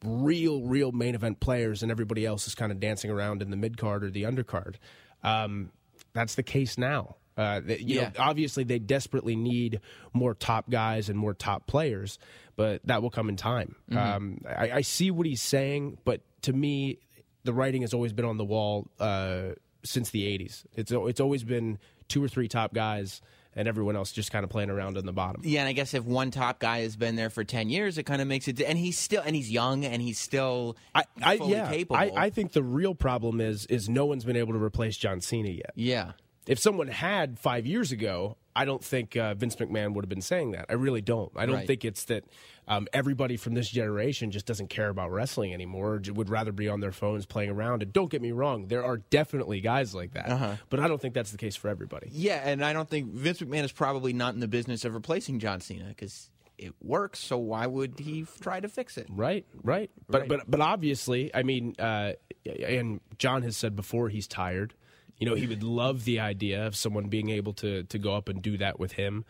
[0.02, 3.56] real, real main event players, and everybody else is kind of dancing around in the
[3.56, 4.76] mid card or the undercard.
[5.22, 5.70] Um,
[6.14, 7.16] that's the case now.
[7.36, 8.08] Uh, they- Yeah.
[8.08, 9.80] know, obviously they desperately need
[10.14, 12.18] more top guys and more top players,
[12.56, 13.76] but that will come in time.
[13.92, 16.98] Um, I, I see what he's saying, but to me,
[17.44, 19.50] the writing has always been on the wall uh,
[19.84, 20.64] since the '80s.
[20.74, 23.20] It's it's always been two or three top guys,
[23.54, 25.42] and everyone else just kind of playing around in the bottom.
[25.44, 28.04] Yeah, and I guess if one top guy has been there for ten years, it
[28.04, 28.60] kind of makes it.
[28.60, 31.96] And he's still, and he's young, and he's still I, I fully yeah, capable.
[31.96, 35.20] I, I think the real problem is is no one's been able to replace John
[35.20, 35.72] Cena yet.
[35.74, 36.12] yeah.
[36.46, 40.20] If someone had five years ago, I don't think uh, Vince McMahon would have been
[40.20, 40.66] saying that.
[40.68, 41.30] I really don't.
[41.36, 41.66] I don't Right.
[41.66, 42.24] think it's that
[42.66, 45.94] um, everybody from this generation just doesn't care about wrestling anymore.
[45.94, 47.82] Or would rather be on their phones playing around.
[47.82, 50.28] And don't get me wrong, there are definitely guys like that.
[50.28, 50.56] Uh-huh.
[50.70, 52.08] But I don't think that's the case for everybody.
[52.12, 55.38] Yeah, and I don't think Vince McMahon is probably not in the business of replacing
[55.38, 57.20] John Cena because it works.
[57.20, 59.06] So why would he f- try to fix it?
[59.08, 59.90] Right, right.
[60.08, 60.28] But Right.
[60.28, 64.74] but but obviously, I mean, uh, and John has said before he's tired.
[65.18, 68.28] You know, he would love the idea of someone being able to to go up
[68.28, 69.24] and do that with him.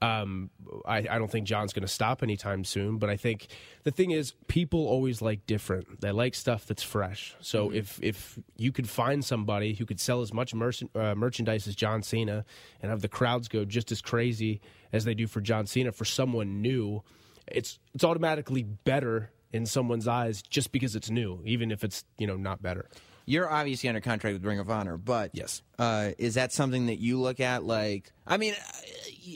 [0.00, 0.50] Um,
[0.86, 2.98] I, I don't think John's going to stop anytime soon.
[2.98, 3.48] But I think
[3.82, 6.00] the thing is, people always like different.
[6.00, 7.34] They like stuff that's fresh.
[7.40, 11.74] So if if you could find somebody who could sell as much uh, merchandise as
[11.74, 12.44] John Cena
[12.80, 14.60] and have the crowds go just as crazy
[14.92, 17.02] as they do for John Cena for someone new,
[17.48, 22.26] it's it's automatically better in someone's eyes just because it's new, even if it's you
[22.26, 22.88] know not better.
[23.26, 25.62] You're obviously under contract with Ring of Honor, but Yes.
[25.78, 27.64] uh, is that something that you look at?
[27.64, 28.80] Like, I mean, uh,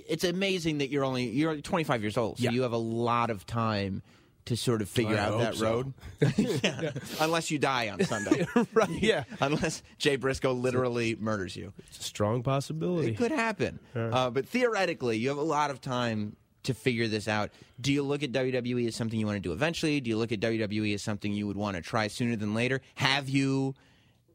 [0.09, 2.51] it's amazing that you're only you're 25 years old, so Yeah.
[2.51, 4.03] you have a lot of time
[4.47, 5.65] to sort of figure I out that so.
[5.65, 5.93] road.
[6.39, 6.91] yeah.
[7.21, 8.89] unless you die on Sunday, Right?
[8.91, 11.73] Yeah, unless Jay Briscoe literally murders you.
[11.79, 13.09] it's a strong possibility.
[13.09, 13.79] It could happen.
[13.95, 16.37] Uh, but theoretically, you have a lot of time
[16.69, 17.51] to figure this out.
[17.81, 20.01] Do you look at WWE as something you want to do eventually?
[20.01, 22.81] Do you look at WWE as something you would want to try sooner than later?
[22.95, 23.75] Have you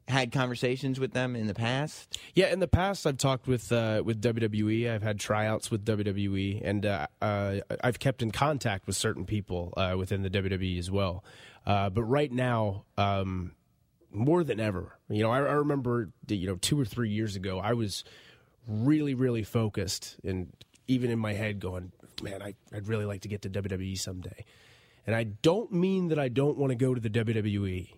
[0.08, 2.18] had conversations with them in the past?
[2.36, 4.92] Yeah, in the past, I've talked with uh, with WWE.
[4.92, 9.74] I've had tryouts with WWE, and uh, uh, I've kept in contact with certain people
[9.78, 11.24] uh, within the WWE as well.
[11.66, 13.54] Uh, but right now, um,
[14.12, 17.60] more than ever, you know, I, I remember, you know, two or three years ago,
[17.60, 18.04] I was
[18.68, 20.52] really, really focused, and
[20.88, 21.92] even in my head, going,
[22.22, 24.46] "Man, I, I'd really like to get to WWE someday."
[25.06, 27.90] And I don't mean that I don't want to go to the WWE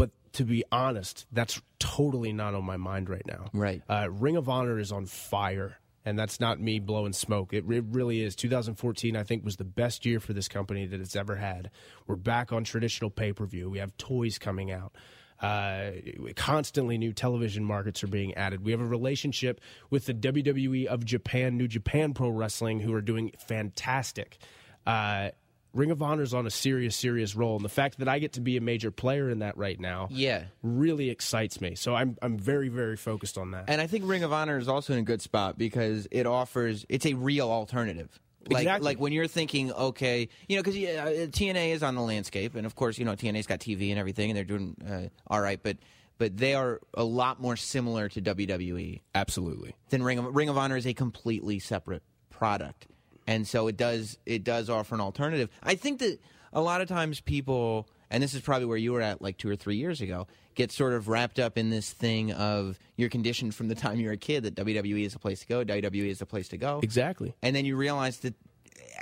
[0.00, 3.50] but to be honest, that's totally not on my mind right now.
[3.52, 3.82] Right.
[3.86, 7.52] Uh, Ring of Honor is on fire, and that's not me blowing smoke.
[7.52, 8.34] It, re- really is.
[8.34, 11.70] 2014, I think, was the best year for this company that it's ever had.
[12.06, 13.68] We're back on traditional pay per view.
[13.68, 14.94] We have toys coming out.
[15.40, 15.90] Uh,
[16.36, 18.64] constantly new television markets are being added.
[18.64, 23.00] We have a relationship with the WWE of Japan, New Japan Pro Wrestling, who are
[23.00, 24.38] doing fantastic.
[24.86, 25.30] Uh,
[25.72, 28.40] Ring of Honor's on a serious, serious roll, and the fact that I get to
[28.40, 30.46] be a major player in that right now, Yeah.
[30.64, 31.76] really excites me.
[31.76, 33.66] So I'm I'm very, very focused on that.
[33.68, 36.84] And I think Ring of Honor is also in a good spot because it offers
[36.88, 38.18] it's a real alternative.
[38.48, 38.84] Like Exactly.
[38.86, 42.54] like when you're thinking, okay, you know, because yeah, uh, TNA is on the landscape,
[42.54, 45.40] and of course, you know, TNA's got TV and everything, and they're doing uh, all
[45.40, 45.76] right, but
[46.16, 49.74] but they are a lot more similar to WWE Absolutely.
[49.90, 52.86] then Ring of, Ring of Honor is a completely separate product,
[53.26, 55.50] and so it does it does offer an alternative.
[55.62, 56.18] I think that
[56.52, 59.50] a lot of times people, and this is probably where you were at like two
[59.50, 60.26] or three years ago,
[60.60, 64.12] get sort of wrapped up in this thing of you're conditioned from the time you're
[64.12, 66.80] a kid that WWE is a place to go, WWE is a place to go,
[66.82, 67.34] Exactly.
[67.42, 68.34] and then you realize that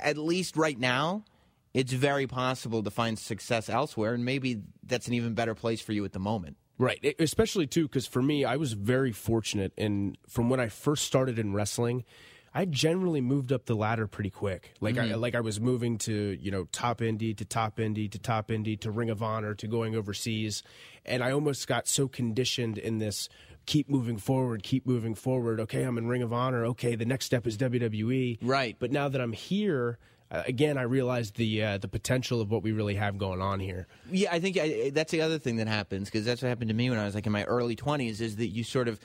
[0.01, 1.23] at least right now.
[1.71, 5.93] It's very possible to find success elsewhere, and maybe that's an even better place for
[5.93, 6.57] you at the moment.
[6.79, 11.03] Right, especially too because for me, I was very fortunate, and from when I first
[11.05, 12.05] started in wrestling,
[12.53, 14.73] I generally moved up the ladder pretty quick.
[14.79, 18.19] Like I like I was moving to you know top indie to top indie to
[18.19, 20.63] top indie to Ring of Honor to going overseas,
[21.05, 23.29] and I almost got so conditioned in this
[23.69, 25.59] keep moving forward, keep moving forward.
[25.59, 26.65] Okay, I'm in Ring of Honor.
[26.65, 28.39] Okay, the next step is WWE.
[28.41, 28.75] Right.
[28.79, 29.99] But now that I'm here.
[30.31, 33.59] Uh, again, I realized the uh, the potential of what we really have going on
[33.59, 33.87] here.
[34.11, 36.75] Yeah, I think I, that's the other thing that happens because that's what happened to
[36.75, 38.21] me when I was like in my early twenties.
[38.21, 38.99] Is that you sort of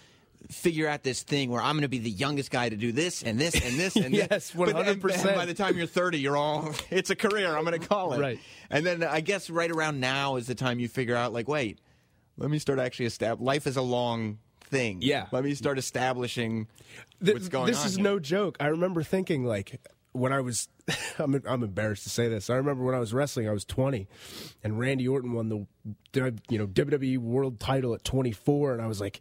[0.50, 3.22] figure out this thing where I'm going to be the youngest guy to do this
[3.22, 4.50] and this and this and Yes, this.
[4.52, 5.24] But- and- 100%.
[5.26, 7.57] And by the time you're 30, you're all it's a career.
[7.57, 8.38] I'm going to call it Right.
[8.70, 11.78] And then I guess right around now is the time you figure out like, wait,
[12.37, 13.44] let me start actually establish.
[13.44, 14.98] Life is a long thing.
[15.02, 15.26] Yeah.
[15.33, 16.66] Let me start establishing
[17.24, 17.87] Th- what's going this on.
[17.87, 18.04] is here.
[18.04, 18.57] no joke.
[18.61, 19.80] I remember thinking like
[20.12, 20.68] when I was
[21.18, 22.50] I'm I'm embarrassed to say this.
[22.50, 24.07] I remember when I was wrestling, I was 20
[24.62, 25.66] and Randy Orton won the
[26.50, 29.20] you know WWE world title at 24 and I was like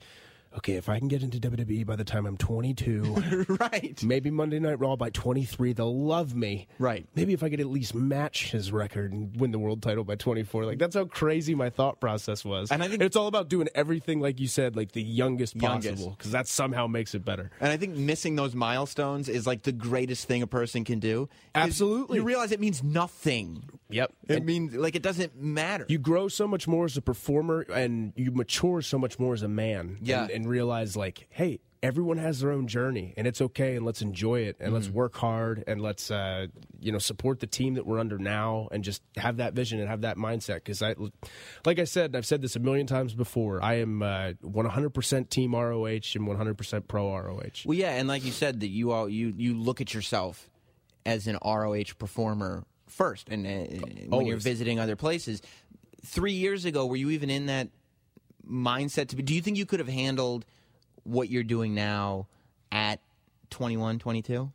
[0.58, 4.02] okay, if I can get into WWE by the time I'm 22, right.
[4.04, 6.68] maybe Monday Night Raw by 23, they'll love me.
[6.80, 7.08] Right.
[7.16, 10.16] Maybe if I could at least match his record and win the world title by
[10.16, 10.66] 24.
[10.66, 12.72] Like that's how crazy my thought process was.
[12.72, 15.89] And I think- it's all about doing everything like you said, like the youngest Youngest.
[15.96, 17.52] possible because that somehow makes it better.
[17.60, 21.30] And I think missing those milestones is like the greatest thing a person can do.
[21.56, 22.18] Absolutely.
[22.20, 24.12] You realize it means nothing Yep.
[24.28, 25.86] It And means like it doesn't matter.
[25.88, 29.44] you grow so much more as a performer and you mature so much more as
[29.44, 29.98] a man.
[30.02, 30.24] Yeah.
[30.24, 34.02] And, and realize, like, hey, everyone has their own journey and it's okay and let's
[34.02, 36.48] enjoy it and let's work hard and let's, uh,
[36.80, 39.90] you know, support the team that we're under now and just have that vision and
[39.90, 40.56] have that mindset.
[40.56, 40.96] Because I,
[41.66, 45.30] like I said, and I've said this a million times before, I am uh, 100%
[45.30, 47.42] team ROH and 100% pro ROH.
[47.66, 50.50] Well, yeah, and like you said, that you all you you look at yourself
[51.06, 55.42] as an ROH performer first, and uh, when you're visiting other places.
[56.06, 57.70] Three years ago, were you even in that
[58.50, 59.10] mindset?
[59.10, 60.46] To be, do you think you could have handled
[61.04, 62.28] what you're doing now
[62.72, 63.00] at
[63.50, 64.52] 21, 22?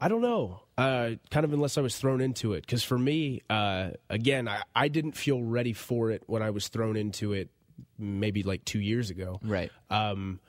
[0.00, 0.60] I don't know.
[0.76, 2.60] Uh, kind of unless I was thrown into it.
[2.60, 6.68] Because for me, uh, again, I, I didn't feel ready for it when I was
[6.68, 7.48] thrown into it
[7.98, 9.40] maybe like two years ago.
[9.42, 9.72] Right.
[9.90, 10.40] Um,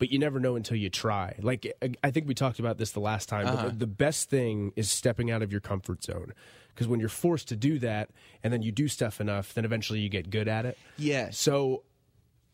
[0.00, 1.36] but you never know until you try.
[1.40, 3.46] Like I- think we talked about this the last time.
[3.46, 6.32] But the, best thing is stepping out of your comfort zone.
[6.74, 8.10] Because when you're forced to do that,
[8.42, 10.78] and then you do stuff enough, then eventually you get good at it.
[10.96, 11.28] Yeah.
[11.32, 11.82] So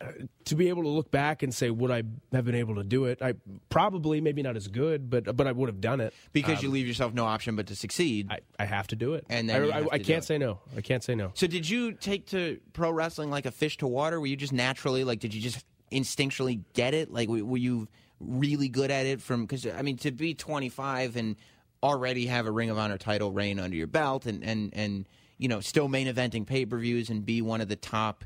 [0.00, 0.06] uh,
[0.46, 3.04] to be able to look back and say, would I have been able to do
[3.04, 3.22] it?
[3.22, 3.34] I
[3.68, 6.12] probably, maybe not as good, but but I would have done it.
[6.32, 8.28] Because you leave yourself no option but to succeed.
[8.28, 9.24] I, I have to do it.
[9.30, 10.58] And then I, I, I can't say no.
[10.76, 11.30] I can't say no.
[11.34, 14.18] So did you take to pro wrestling like a fish to water?
[14.18, 15.20] Were you just naturally like?
[15.20, 17.12] Did you just instinctually get it?
[17.12, 17.88] Like, were you
[18.20, 19.46] really good at it from?
[19.46, 21.36] Because I mean, to be 25 and
[21.82, 25.48] already have a Ring of Honor title reign under your belt, and and and you
[25.48, 28.24] know, still main eventing pay per views and be one of the top,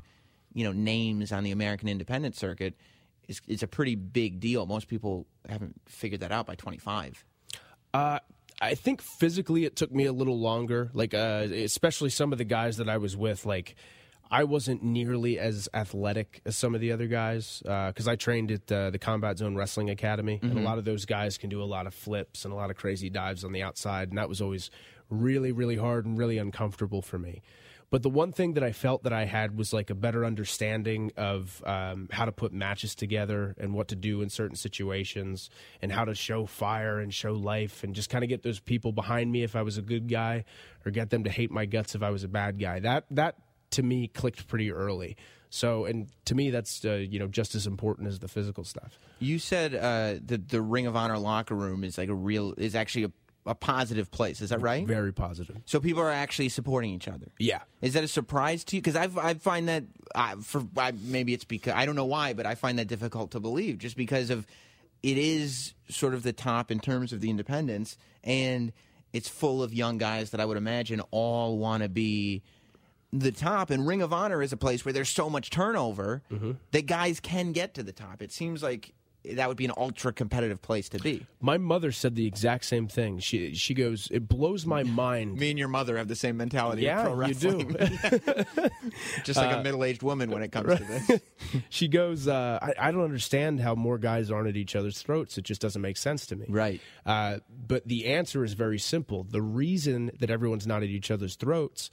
[0.53, 2.75] you know, names on the American independent circuit
[3.27, 4.65] is is a pretty big deal.
[4.65, 7.23] Most people haven't figured that out by 25.
[7.93, 8.19] Uh,
[8.61, 10.89] I think physically it took me a little longer.
[10.93, 13.75] Like, uh, especially some of the guys that I was with, like.
[14.33, 18.71] I wasn't nearly as athletic as some of the other guys because I trained at
[18.71, 21.65] uh, the Combat Zone Wrestling Academy, and a lot of those guys can do a
[21.65, 24.41] lot of flips and a lot of crazy dives on the outside, and that was
[24.41, 24.71] always
[25.09, 27.41] really, really hard and really uncomfortable for me.
[27.89, 31.11] But the one thing that I felt that I had was like a better understanding
[31.17, 35.49] of um, how to put matches together and what to do in certain situations
[35.81, 38.93] and how to show fire and show life and just kind of get those people
[38.93, 40.45] behind me if I was a good guy
[40.85, 42.79] or get them to hate my guts if I was a bad guy.
[42.79, 43.35] That that
[43.71, 45.17] to me clicked pretty early.
[45.49, 48.97] So and to me that's uh, you know just as important as the physical stuff.
[49.19, 52.73] You said uh, that the Ring of Honor locker room is like a real is
[52.73, 53.11] actually a,
[53.47, 54.39] a positive place.
[54.39, 54.87] Is that right?
[54.87, 55.57] Very positive.
[55.65, 57.27] So people are actually supporting each other.
[57.37, 57.61] Yeah.
[57.81, 58.81] Is that a surprise to you?
[58.81, 59.83] Because I I find that
[60.15, 63.31] I, for I, maybe it's because I don't know why, but I find that difficult
[63.31, 64.47] to believe just because of
[65.03, 68.71] it is sort of the top in terms of the independents, and
[69.11, 72.43] it's full of young guys that I would imagine all want to be
[73.13, 73.69] the top.
[73.69, 76.21] And Ring of Honor is a place where there's so much turnover
[76.71, 78.21] that guys can get to the top.
[78.21, 78.93] It seems like
[79.23, 81.25] that would be an ultra competitive place to be.
[81.39, 83.19] My mother said the exact same thing.
[83.19, 86.83] She she goes, "It blows my mind." Me and your mother have the same mentality.
[86.83, 87.59] Yeah, pro you do.
[89.23, 91.21] Just like a middle-aged woman when it comes to this.
[91.69, 95.37] she goes, uh, I, I don't understand how more guys aren't at each other's throats.
[95.37, 96.45] It just doesn't make sense to me.
[96.49, 96.81] Right.
[97.05, 99.23] Uh, but the answer is very simple.
[99.23, 101.91] The reason that everyone's not at each other's throats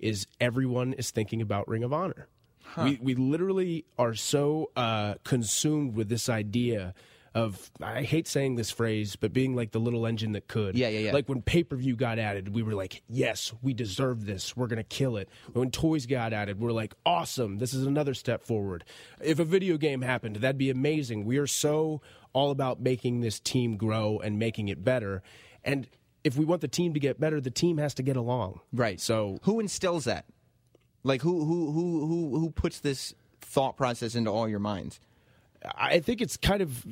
[0.00, 2.28] is everyone is thinking about Ring of Honor.
[2.76, 6.94] We, we literally are so uh, consumed with this idea
[7.34, 10.76] of, I hate saying this phrase, but being like the little engine that could.
[10.76, 11.12] Yeah, yeah, yeah.
[11.12, 14.56] Like when pay per view got added, we were like, yes, we deserve this.
[14.56, 15.28] We're to kill it.
[15.52, 17.58] When toys got added, we're like, awesome.
[17.58, 18.84] This is another step forward.
[19.20, 21.24] If a video game happened, that'd be amazing.
[21.24, 25.22] We are so all about making this team grow and making it better.
[25.64, 25.88] And
[26.24, 28.60] if we want the team to get better, the team has to get along.
[28.72, 29.00] Right.
[29.00, 30.26] So who instills that?
[31.02, 35.00] Like who who who who who puts this thought process into all your minds?
[35.74, 36.86] I think it's kind of.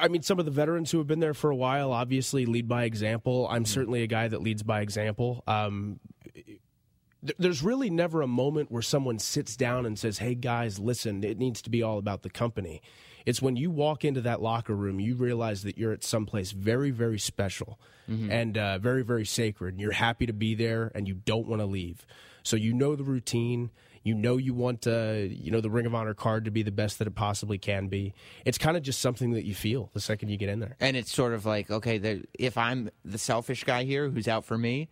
[0.00, 2.68] I mean, some of the veterans who have been there for a while obviously lead
[2.68, 3.48] by example.
[3.50, 5.42] I'm certainly a guy that leads by example.
[5.48, 5.98] Um,
[6.32, 11.24] th- there's really never a moment where someone sits down and says, "Hey guys, listen,
[11.24, 12.82] it needs to be all about the company."
[13.26, 16.90] It's when you walk into that locker room, you realize that you're at someplace very,
[16.90, 17.78] very special
[18.08, 19.74] and uh, very, very sacred.
[19.74, 22.04] And you're happy to be there, and you don't want to leave.
[22.42, 23.70] So you know the routine.
[24.02, 26.72] You know you want uh, you know the Ring of Honor card to be the
[26.72, 28.14] best that it possibly can be.
[28.44, 30.74] It's kind of just something that you feel the second you get in there.
[30.80, 34.56] And it's sort of like, okay, if I'm the selfish guy here who's out for
[34.58, 34.88] me,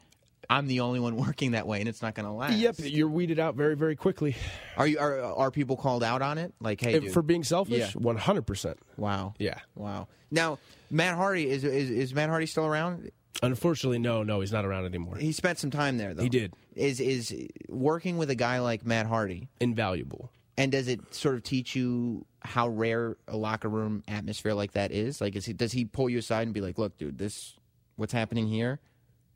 [0.51, 2.57] I'm the only one working that way, and it's not going to last.
[2.57, 4.35] Yep, you're weeded out very, very quickly.
[4.77, 6.53] Are you are are people called out on it?
[6.61, 8.79] Like, hey, dude, For being selfish, one hundred percent.
[8.97, 9.59] wow, Yeah.
[9.75, 10.09] wow.
[10.31, 10.59] Now,
[10.91, 13.11] Matt Hardy is is is Matt Hardy still around?
[13.43, 15.17] Unfortunately, no, no, he's not around anymore.
[15.17, 16.23] He spent some time there, though.
[16.25, 16.55] He did.
[16.75, 17.35] Is is
[17.69, 20.31] working with a guy like Matt Hardy, Invaluable.
[20.57, 24.91] and does it sort of teach you how rare a locker room atmosphere like that
[24.93, 25.21] is?
[25.21, 27.55] Like, is he does he pull you aside and be like, "Look, dude, this
[27.97, 28.81] what's happening here?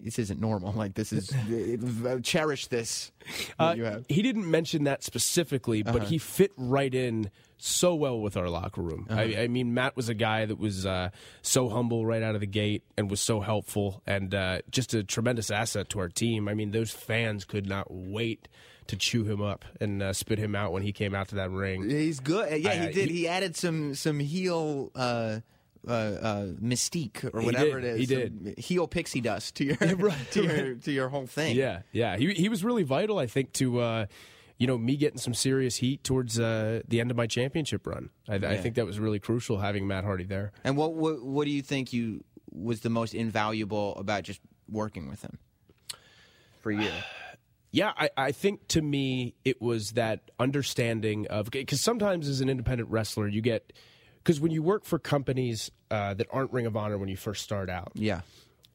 [0.03, 0.73] This isn't normal.
[0.77, 3.13] Like this is uh, cherish this.
[3.59, 4.05] Uh, you have.
[4.09, 8.83] he didn't mention that specifically, but he fit right in so well with our locker
[8.83, 9.07] room.
[9.09, 11.11] I, I mean, Matt was a guy that was uh,
[11.43, 15.05] so humble right out of the gate and was so helpful and uh, just a
[15.05, 16.49] tremendous asset to our team.
[16.49, 18.49] I mean, those fans could not wait
[18.89, 21.53] to chew him up and uh, spit him out when he came out to that
[21.53, 21.89] ring.
[21.89, 22.61] He's good.
[22.61, 23.09] Yeah, I- he did.
[23.11, 24.91] he- He, added some some heel.
[25.87, 27.99] Uh, uh, mystique or He whatever did, it is.
[28.01, 28.55] he did.
[28.57, 31.57] heel pixie dust to your Right, to your to your whole thing.
[31.57, 32.17] Yeah, yeah.
[32.17, 34.07] He he was really vital, I think, to uh,
[34.59, 38.11] you know me getting some serious heat towards uh, the end of my championship run.
[38.29, 40.53] I, I think that was really crucial having Matt Hardy there.
[40.63, 42.23] And what, what what do you think you
[42.53, 45.39] was the most invaluable about just working with him
[46.61, 46.89] for you?
[47.75, 52.51] Yeah, I, I think to me it was that understanding of because sometimes as an
[52.51, 53.73] independent wrestler you get
[54.23, 57.43] because when you work for companies uh, that aren't Ring of Honor when you first
[57.43, 58.21] start out, Yeah.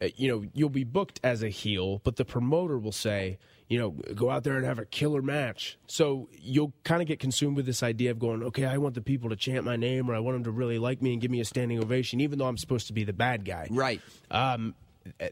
[0.01, 3.37] uh, you know you'll be booked as a heel, but the promoter will say,
[3.69, 5.77] you know, go out there and have a killer match.
[5.87, 9.01] So you'll kind of get consumed with this idea of going, okay, I want the
[9.01, 11.31] people to chant my name or I want them to really like me and give
[11.31, 13.67] me a standing ovation, even though I'm supposed to be the bad guy.
[13.69, 14.01] Right.
[14.31, 14.73] Um,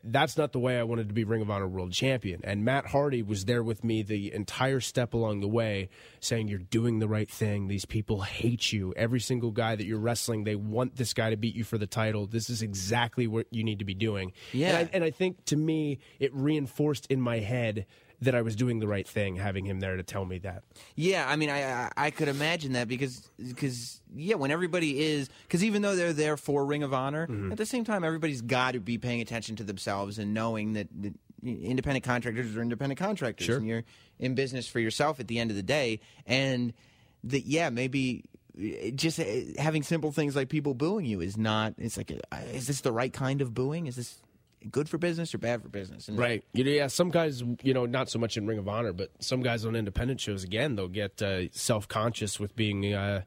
[0.04, 2.42] that's not the way I wanted to be Ring of Honor World Champion.
[2.44, 6.60] And Matt Hardy was there with me the entire step along the way, saying, You're
[6.60, 7.68] doing the right thing.
[7.68, 8.94] These people hate you.
[8.96, 11.88] Every single guy that you're wrestling, they want this guy to beat you for the
[11.88, 12.28] title.
[12.28, 14.34] This is exactly what you need to be doing.
[14.54, 14.70] Yeah.
[14.70, 17.86] And I, and I think to me, it reinforced in my head
[18.26, 20.64] that I was doing the right thing, having him there to tell me that.
[20.96, 25.30] Yeah, I mean, I I, I could imagine that because because yeah, when everybody is
[25.48, 27.52] because even though they're there for Ring of Honor, Mm-hmm.
[27.52, 30.88] at the same time, everybody's got to be paying attention to themselves and knowing that,
[31.02, 31.14] that
[31.44, 33.58] independent contractors are independent contractors, Sure.
[33.58, 33.84] and you're
[34.20, 36.74] in business for yourself at the end of the day, and
[37.24, 38.24] that yeah, maybe.
[38.58, 39.26] uh, Just uh,
[39.58, 41.74] having simple things like people booing you is not.
[41.78, 43.86] It's like, uh, is this the right kind of booing?
[43.88, 44.18] Is this
[44.72, 46.08] good for business or bad for business?
[46.08, 46.44] And Right.
[46.54, 49.12] You know, yeah, some guys, you know, not so much in Ring of Honor, but
[49.20, 53.22] some guys on independent shows, again, they'll get uh, self conscious with being uh,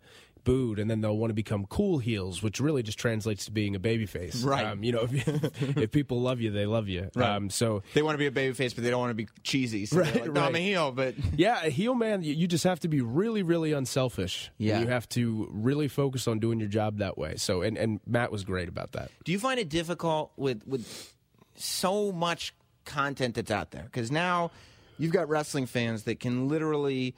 [0.49, 3.77] booed, and then they'll want to become cool heels, which really just translates to being
[3.77, 4.45] a babyface.
[4.45, 4.65] Right.
[4.65, 7.11] Um, you know, if, if people love you, they love you.
[7.15, 7.37] Right.
[7.37, 7.83] Um, so.
[7.93, 9.85] They want to be a babyface, but they don't want to be cheesy.
[9.85, 12.65] So Right, like, no, I'm a heel, but Yeah, a heel man, you, you just
[12.65, 14.51] have to be really, really unselfish.
[14.57, 14.81] Yeah.
[14.81, 17.37] You have to really focus on doing your job that way.
[17.37, 19.11] So, and, and Matt was great about that.
[19.25, 21.15] Do you find it difficult with with
[21.59, 22.55] so much
[22.85, 23.85] content that's out there?
[23.85, 24.51] Because now
[24.99, 27.15] you've got wrestling fans that can literally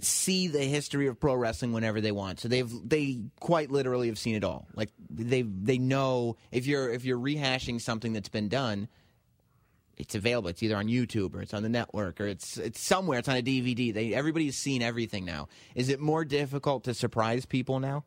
[0.00, 2.40] see the history of pro wrestling whenever they want.
[2.40, 4.66] So they've they quite literally have seen it all.
[4.74, 8.88] Like they they know if you're if you're rehashing something that's been done,
[9.96, 10.48] it's available.
[10.48, 13.18] It's either on YouTube or it's on the network or it's it's somewhere.
[13.18, 13.92] It's on a DVD.
[13.92, 15.48] They everybody's seen everything now.
[15.74, 18.04] Is it more difficult to surprise people now?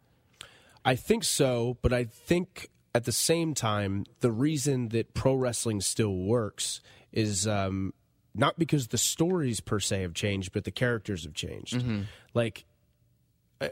[0.83, 5.81] I think so, but I think at the same time, the reason that pro wrestling
[5.81, 6.79] still works
[7.11, 7.93] is um,
[8.33, 11.75] not because the stories per se have changed, but the characters have changed.
[12.33, 12.63] Like,
[13.59, 13.67] uh,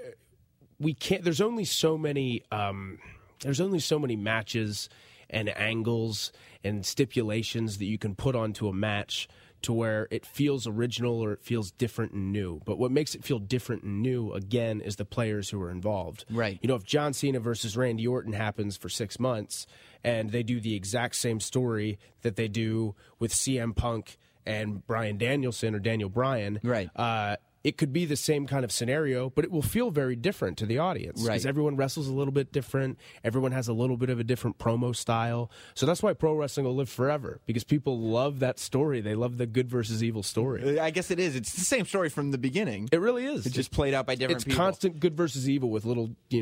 [0.77, 1.23] we can't.
[1.23, 2.43] There's only so many.
[2.51, 2.99] Um,
[3.39, 4.89] there's only so many matches
[5.29, 9.29] and angles and stipulations that you can put onto a match
[9.63, 12.61] to where it feels original or it feels different and new.
[12.65, 16.25] But what makes it feel different and new again is the players who are involved.
[16.29, 16.59] Right.
[16.61, 19.65] You know, if John Cena versus Randy Orton happens for six months
[20.03, 25.17] and they do the exact same story that they do with CM Punk and Bryan
[25.17, 26.89] Danielson or Daniel Bryan, Right.
[26.95, 30.57] Uh, it could be the same kind of scenario, but it will feel very different
[30.57, 31.45] to the audience because Right.
[31.49, 32.97] everyone wrestles a little bit different.
[33.23, 35.49] Everyone has a little bit of a different promo style.
[35.73, 38.99] So that's why pro wrestling will live forever because people love that story.
[38.99, 40.77] They love the good versus evil story.
[40.79, 41.35] I guess it is.
[41.37, 42.89] It's the same story from the beginning.
[42.91, 43.45] It really is.
[43.45, 44.57] It's just played out by different it's people.
[44.57, 46.41] constant good versus evil with little, you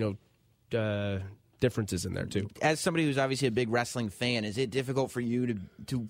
[0.71, 1.19] know, uh,
[1.59, 2.49] differences in there too.
[2.63, 5.55] as somebody who's obviously a big wrestling fan, is it difficult for you to
[5.85, 6.09] to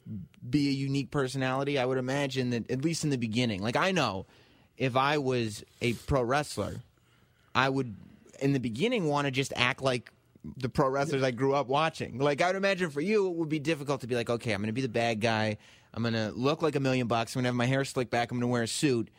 [0.49, 1.77] be a unique personality?
[1.77, 3.61] I would imagine that at least in the beginning.
[3.61, 4.25] Like I know,
[4.77, 6.77] if I was a pro wrestler,
[7.53, 7.95] I would
[8.39, 10.11] in the beginning want to just act like
[10.57, 12.17] the pro wrestlers I grew up watching.
[12.17, 14.59] Like I would imagine for you, it would be difficult to be like, okay, I'm
[14.59, 15.57] going to be the bad guy.
[15.93, 17.35] I'm going to look like a million bucks.
[17.35, 18.31] I'm going to have my hair slicked back.
[18.31, 19.09] I'm going to wear a suit.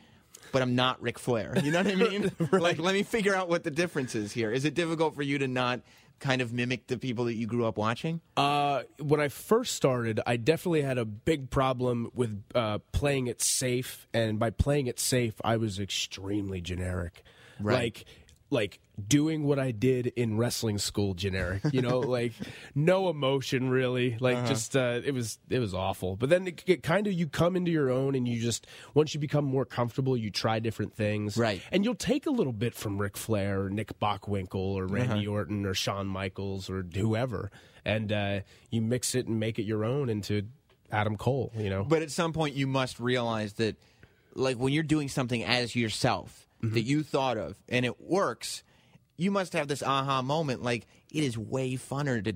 [0.51, 1.55] But I'm not Ric Flair.
[1.63, 2.33] You know what I mean?
[2.53, 4.51] Like, let me figure out what the difference is here.
[4.51, 5.81] Is it difficult for you to not
[6.23, 8.21] kind of mimic the people that you grew up watching?
[8.37, 13.43] Uh, when I first started, I definitely had a big problem with uh, playing it
[13.43, 17.25] safe, and by playing it safe, I was extremely generic.
[17.61, 17.75] Right.
[17.75, 18.05] Like,
[18.53, 18.79] like
[19.09, 21.63] doing what I did in wrestling school, generic.
[21.73, 22.33] You know, like
[22.75, 24.17] no emotion really.
[24.21, 24.47] Like Uh-huh.
[24.47, 26.15] just uh, it was it was awful.
[26.17, 29.15] But then it, it kind of you come into your own, and you just once
[29.15, 31.37] you become more comfortable, you try different things.
[31.37, 31.63] Right.
[31.73, 35.33] And you'll take a little bit from Ric Flair or Nick Bockwinkel or Randy Uh-huh.
[35.33, 37.51] Orton or Shawn Michaels or whoever,
[37.85, 38.41] and uh,
[38.71, 40.43] you mix it and make it your own into
[40.91, 41.51] Adam Cole.
[41.57, 43.77] You know, But at some point, you must realize that,
[44.35, 46.75] like, when you're doing something as yourself Mm-hmm.
[46.75, 48.63] that you thought of and it works,
[49.17, 50.63] you must have this aha moment.
[50.63, 52.35] Like, it is way funner to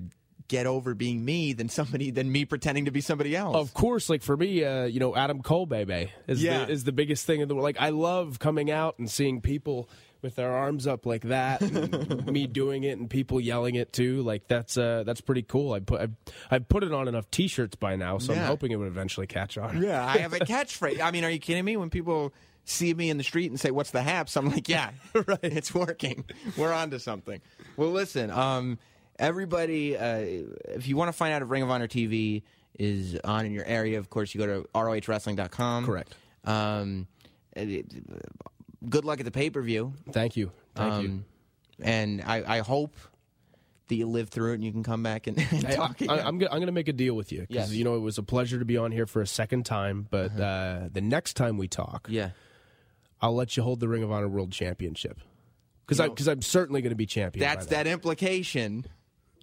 [0.49, 3.55] get over being me than somebody than me pretending to be somebody else.
[3.55, 6.65] Of course, like for me, uh, you know, Adam Cole, baby, is Yeah.
[6.65, 7.63] the, is the biggest thing in the world.
[7.63, 9.89] Like, I love coming out and seeing people
[10.21, 14.21] with their arms up like that, and me doing it, and people yelling it too.
[14.23, 15.73] Like that's uh, that's pretty cool.
[15.73, 16.07] I put I,
[16.55, 18.41] I put it on enough T-shirts by now, so Yeah.
[18.41, 19.81] I'm hoping it would eventually catch on.
[19.81, 20.99] Yeah, I have a catchphrase.
[21.01, 21.77] I mean, are you kidding me?
[21.77, 22.33] When people
[22.69, 25.39] see me in the street and say, "What's the haps?" I'm like, "Yeah, right.
[25.43, 26.25] It's working.
[26.57, 27.41] We're on to something."
[27.75, 28.77] Well, listen, um,
[29.19, 30.17] everybody, uh,
[30.69, 32.43] if you want to find out if Ring of Honor TV
[32.77, 35.85] is on in your area, of course, you go to rohwrestling.com.
[35.85, 36.15] Correct.
[36.45, 37.07] Um,
[37.55, 37.85] it- it-
[38.89, 39.93] good luck at the pay per view.
[40.11, 41.09] Thank you, thank you.
[41.09, 41.25] Um,
[41.79, 42.95] And I, I hope
[43.87, 46.19] that you live through it and you can come back and, and I, talk again.
[46.19, 47.65] am going to make a deal with you because Yes.
[47.67, 47.73] Uh-huh.
[47.75, 50.07] you know it was a pleasure to be on here for a second time.
[50.09, 52.31] But uh, the next time we talk, yeah.
[53.21, 55.19] I'll let you hold the Ring of Honor World Championship
[55.85, 57.45] because You know- because I'm certainly going to be champion.
[57.45, 57.85] That's then.
[57.85, 58.85] that implication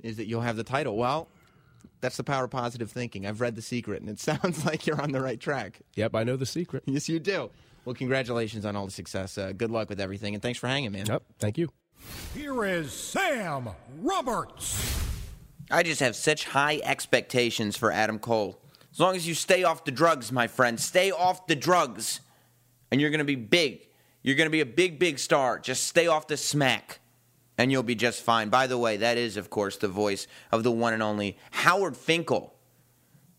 [0.03, 0.97] is that you'll have the title.
[0.97, 1.29] Well,
[2.01, 3.27] that's the power of positive thinking.
[3.27, 5.81] I've read The Secret, and it sounds like you're on the right track.
[5.97, 6.83] Yep, I know the secret.
[6.87, 7.51] Yes, you do.
[7.85, 9.37] Well, congratulations on all the success.
[9.39, 11.07] Uh, good luck with everything, and thanks for hanging, man.
[11.07, 11.70] Yep, thank you.
[12.35, 13.70] Here is Sam
[14.01, 15.01] Roberts.
[15.70, 18.59] I just have such high expectations for Adam Cole.
[18.93, 22.20] As long as you stay off the drugs, my friend, stay off the drugs,
[22.95, 23.88] and you're going to be big.
[24.22, 25.59] You're going to be a big, big star.
[25.59, 27.01] Just stay off the smack,
[27.59, 28.51] and you'll be just fine.
[28.51, 31.97] By the way, that is, of course, the voice of the one and only Howard
[31.97, 32.55] Finkel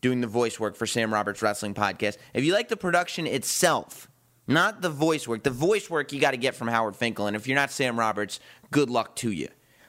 [0.01, 2.17] doing the voice work for Sam Roberts Wrestling Podcast.
[2.33, 4.09] If you like the production itself,
[4.45, 7.25] not the voice work, the voice work you got to get from Howard Finkel.
[7.25, 8.41] And if you're not Sam Roberts,
[8.71, 9.47] good luck to you.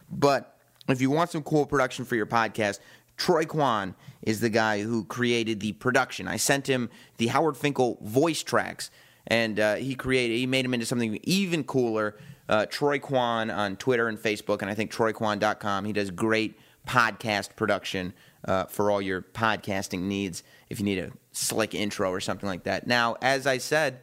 [0.09, 0.57] But
[0.89, 2.79] if you want some cool production for your podcast,
[3.17, 6.29] Troy Kwan is the guy who created the production.
[6.29, 8.93] I sent him the Howard Finkel voice tracks,
[9.27, 12.17] and uh, he created, he made him into something even cooler.
[12.49, 15.85] Uh, Troy Kwan on Twitter and Facebook, and I think TroyKwan.com.
[15.85, 18.13] He does great podcast production
[18.45, 20.45] uh, for all your podcasting needs.
[20.71, 22.87] If you need a slick intro or something like that.
[22.87, 24.01] Now, as I said,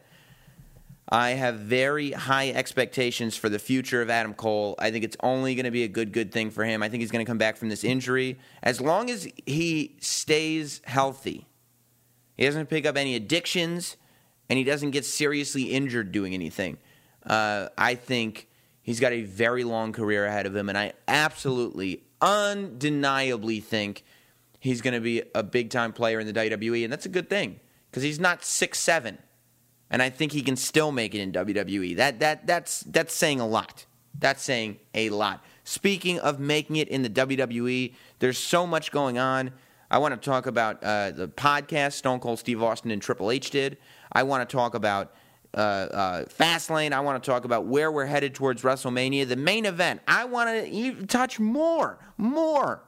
[1.10, 4.76] I have very high expectations for the future of Adam Cole.
[4.80, 6.82] I think it's only going to be a good, good thing for him.
[6.82, 8.40] I think he's going to come back from this injury.
[8.62, 11.46] As long as he stays healthy,
[12.38, 13.98] he doesn't pick up any addictions,
[14.50, 16.78] and he doesn't get seriously injured doing anything.
[17.26, 18.48] Uh, I think
[18.82, 24.04] he's got a very long career ahead of him, and I absolutely, undeniably think
[24.60, 27.30] he's going to be a big time player in the WWE, and that's a good
[27.30, 29.18] thing because he's not six seven
[29.94, 31.96] and I think he can still make it in WWE.
[31.98, 33.86] That that that's that's saying a lot.
[34.18, 35.46] That's saying a lot.
[35.66, 39.52] Speaking of making it in the WWE, there's so much going on.
[39.92, 43.52] I want to talk about uh, the podcast Stone Cold Steve Austin and Triple H
[43.52, 43.78] did.
[44.12, 45.14] I want to talk about
[45.56, 46.94] uh, uh, Fastlane.
[46.94, 49.28] I want to talk about where we're headed towards WrestleMania.
[49.28, 50.02] The main event.
[50.08, 52.84] I want to touch more, more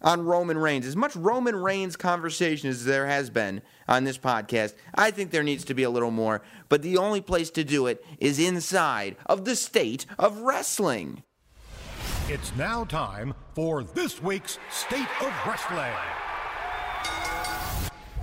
[0.00, 0.86] on Roman Reigns.
[0.86, 5.42] As much Roman Reigns conversation as there has been on this podcast, I think there
[5.42, 6.42] needs to be a little more.
[6.68, 11.22] But the only place to do it is inside of the state of wrestling.
[12.28, 15.94] It's now time for this week's State of Wrestling.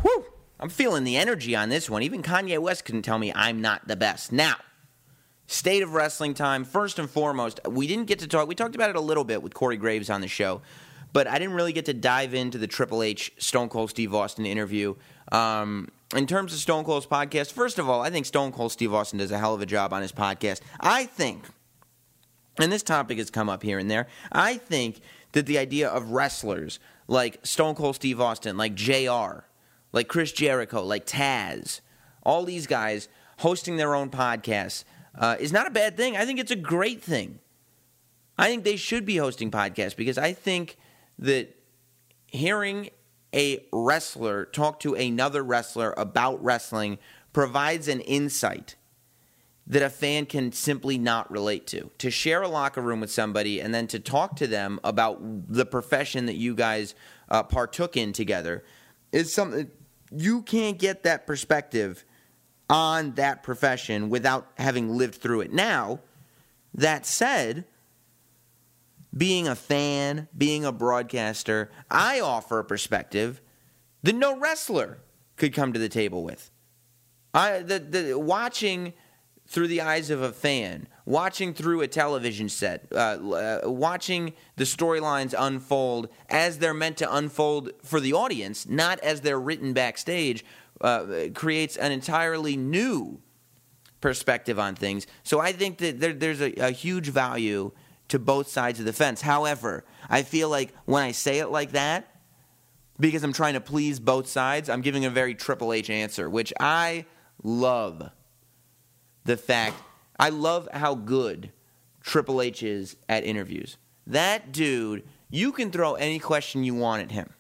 [0.04, 0.26] Whew!
[0.60, 2.02] I'm feeling the energy on this one.
[2.04, 4.32] Even Kanye West couldn't tell me I'm not the best.
[4.32, 4.56] Now,
[5.48, 6.64] state of wrestling time.
[6.64, 8.48] First and foremost, we didn't get to talk.
[8.48, 10.62] We talked about it a little bit with Corey Graves on the show,
[11.12, 14.46] but I didn't really get to dive into the Triple H Stone Cold Steve Austin
[14.46, 14.96] interview.
[15.32, 18.94] Um, in terms of Stone Cold's podcast, first of all, I think Stone Cold Steve
[18.94, 20.62] Austin does a hell of a job on his podcast.
[20.80, 21.44] I think,
[22.58, 25.02] and this topic has come up here and there, I think
[25.34, 29.44] that the idea of wrestlers like Stone Cold Steve Austin, like JR,
[29.96, 31.80] like Chris Jericho, like Taz,
[32.22, 33.08] all these guys
[33.40, 34.84] hosting their own podcasts
[35.18, 36.18] uh, is not a bad thing.
[36.18, 37.40] I think it's a great thing.
[38.38, 40.78] I think they should be hosting podcasts because I think
[41.18, 41.56] that
[42.28, 42.90] hearing
[43.34, 46.98] a wrestler talk to another wrestler about wrestling
[47.32, 48.76] provides an insight
[49.68, 51.90] that a fan can simply not relate to.
[52.00, 55.22] To share a locker room with somebody and then to talk to them about
[55.52, 56.96] the profession that you guys
[57.30, 58.64] uh, partook in together
[59.12, 59.72] is something
[60.16, 62.06] you can't get that perspective
[62.70, 65.54] on that profession without having lived through it.
[65.54, 66.00] Now,
[66.74, 67.66] that said,
[69.16, 73.42] being a fan, being a broadcaster, I offer a perspective
[74.04, 75.00] that no wrestler
[75.38, 76.52] could come to the table with.
[77.34, 78.94] I the, the watching
[79.48, 84.64] through the eyes of a fan, watching through a television set, uh, uh, watching the
[84.64, 90.44] storylines unfold as they're meant to unfold for the audience, not as they're written backstage,
[90.82, 93.22] uh, creates an entirely new
[94.02, 95.08] perspective on things.
[95.24, 97.72] So I think that there, there's a, a huge value
[98.08, 99.22] to both sides of the fence.
[99.22, 102.12] However, I feel like when I say it like that,
[103.00, 106.54] because I'm trying to please both sides, I'm giving a very Triple H answer, which
[106.60, 107.06] I
[107.44, 108.10] love
[109.26, 109.76] the fact
[110.18, 111.52] I love how good
[112.02, 113.78] Triple H is at interviews.
[114.08, 117.32] That dude, you can throw any question you want at him.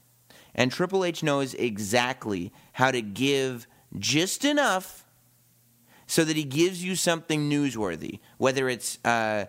[0.54, 3.68] And Triple H knows exactly how to give
[3.98, 5.06] just enough
[6.08, 8.20] so that he gives you something newsworthy.
[8.38, 9.46] Whether it's uh,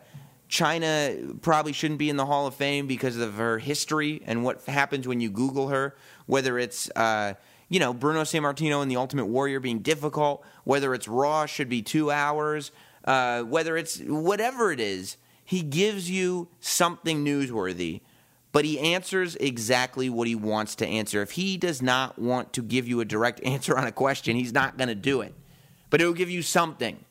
[0.49, 4.63] Chyna probably shouldn't be in the Hall of Fame because of her history and what
[4.65, 6.91] happens when you Google her, whether it's.
[6.95, 7.35] Uh,
[7.69, 11.83] you know, Bruno Sammartino and the Ultimate Warrior being difficult, whether it's Raw should be
[11.83, 12.71] two hours,
[13.05, 18.01] uh, whether it's whatever it is, he gives you something newsworthy,
[18.53, 21.23] but he answers exactly what he wants to answer.
[21.23, 24.53] If he does not want to give you a direct answer on a question, he's
[24.53, 25.35] not going to do it.
[25.89, 27.05] But will give you something.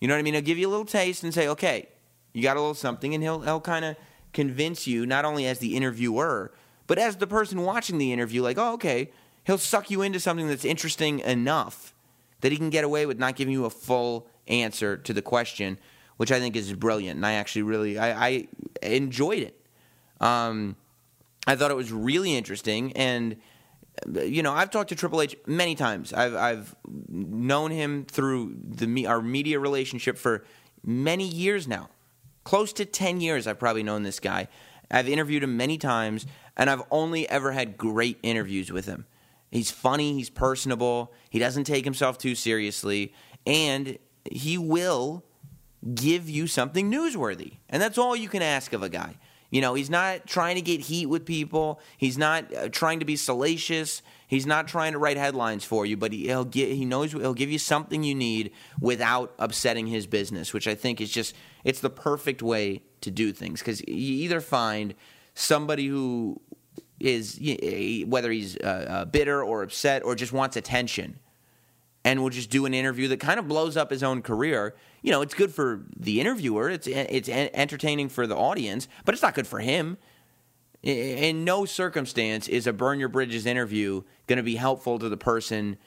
[0.00, 0.34] You know what I mean?
[0.34, 1.88] He'll give you a little taste and say, okay,
[2.34, 3.96] you got a little something, and he'll, he'll kind of
[4.34, 6.52] convince you, not only as the interviewer,
[6.86, 9.10] but as the person watching the interview, like, oh, okay,
[9.46, 11.94] he'll suck you into something that's interesting enough
[12.40, 15.78] that he can get away with not giving you a full answer to the question,
[16.16, 17.16] which I think is brilliant.
[17.16, 18.48] And I actually really I, I
[18.82, 19.58] enjoyed it.
[20.20, 20.76] Um,
[21.46, 23.36] I thought it was really interesting, and
[24.14, 26.12] you know I've talked to Triple H many times.
[26.12, 26.76] I've I've
[27.08, 30.44] known him through the our media relationship for
[30.84, 31.90] many years now,
[32.44, 33.46] close to ten years.
[33.46, 34.48] I've probably known this guy.
[34.90, 36.26] I've interviewed him many times,
[36.56, 39.06] and I've only ever had great interviews with him.
[39.56, 43.14] He's funny, he's personable, he doesn't take himself too seriously,
[43.46, 43.98] and
[44.30, 45.24] he will
[45.94, 47.54] give you something newsworthy.
[47.70, 49.14] And that's all you can ask of a guy.
[49.50, 51.80] You know, he's not trying to get heat with people.
[51.96, 54.02] He's not uh, trying to be salacious.
[54.26, 57.32] He's not trying to write headlines for you, but he, will get, he knows he'll
[57.32, 61.34] give you something you need without upsetting his business, which I think is just
[61.64, 64.94] it's the perfect way to do things because you either find
[65.32, 66.42] somebody who
[66.98, 67.38] is
[68.06, 71.18] whether he's uh, uh, bitter or upset or just wants attention
[72.04, 74.74] and will just do an interview that kind of blows up his own career.
[75.02, 79.22] You know, it's good for the interviewer, it's it's entertaining for the audience, but it's
[79.22, 79.98] not good for him.
[80.82, 85.16] In no circumstance is a burn your bridges interview going to be helpful to the
[85.16, 85.78] person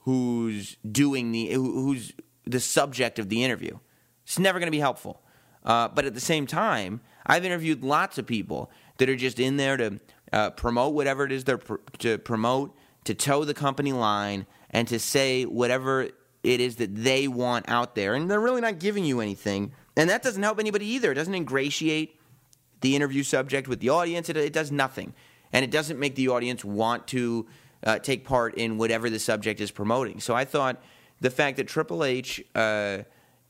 [0.00, 2.12] who's doing the who's
[2.44, 3.78] the subject of the interview.
[4.24, 5.22] It's never going to be helpful.
[5.64, 9.58] Uh, but at the same time, I've interviewed lots of people that are just in
[9.58, 10.00] there to
[10.32, 12.74] uh, promote whatever it is they're pr- to promote,
[13.04, 16.08] to toe the company line, and to say whatever
[16.42, 18.14] it is that they want out there.
[18.14, 19.72] And they're really not giving you anything.
[19.96, 21.12] And that doesn't help anybody either.
[21.12, 22.18] It doesn't ingratiate
[22.80, 25.14] the interview subject with the audience, it, it does nothing.
[25.52, 27.46] And it doesn't make the audience want to
[27.84, 30.18] uh, take part in whatever the subject is promoting.
[30.20, 30.82] So I thought
[31.20, 32.98] the fact that Triple H uh,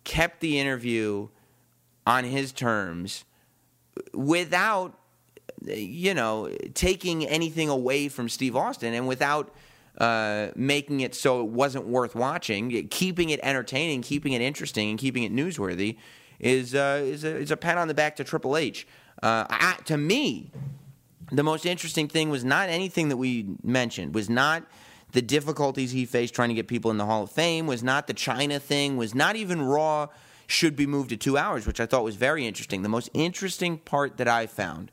[0.05, 1.29] kept the interview
[2.07, 3.25] on his terms
[4.13, 4.99] without
[5.67, 9.55] you know, taking anything away from Steve Austin and without
[9.99, 14.99] uh, making it so it wasn't worth watching, keeping it entertaining, keeping it interesting, and
[14.99, 15.97] keeping it newsworthy
[16.41, 18.87] is uh, is, a, is a pat on the back to Triple H.
[19.23, 20.51] Uh, I, to me,
[21.31, 24.15] the most interesting thing was not anything that we mentioned.
[24.15, 24.65] Was not
[25.13, 27.67] the difficulties he faced trying to get people in the Hall of Fame.
[27.67, 28.97] Was not the Chyna thing.
[28.97, 30.09] Was not even Raw
[30.47, 32.83] should be moved to two hours, which I thought was very interesting.
[32.83, 34.91] The most interesting part that I found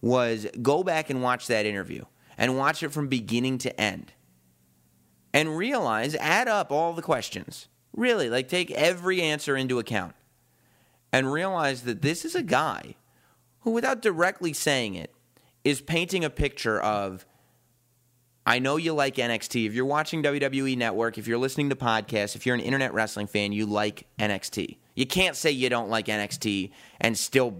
[0.00, 2.04] was go back and watch that interview
[2.38, 4.12] and watch it from beginning to end
[5.32, 7.68] and realize, add up all the questions.
[7.92, 10.14] Really, like take every answer into account
[11.12, 12.94] and realize that this is a guy
[13.60, 15.14] who, without directly saying it,
[15.64, 17.26] is painting a picture of
[18.46, 19.66] I know you like NXT.
[19.66, 23.26] If you're watching WWE Network, if you're listening to podcasts, if you're an internet wrestling
[23.26, 24.76] fan, you like NXT.
[24.96, 27.54] You can't say you don't like NXT and still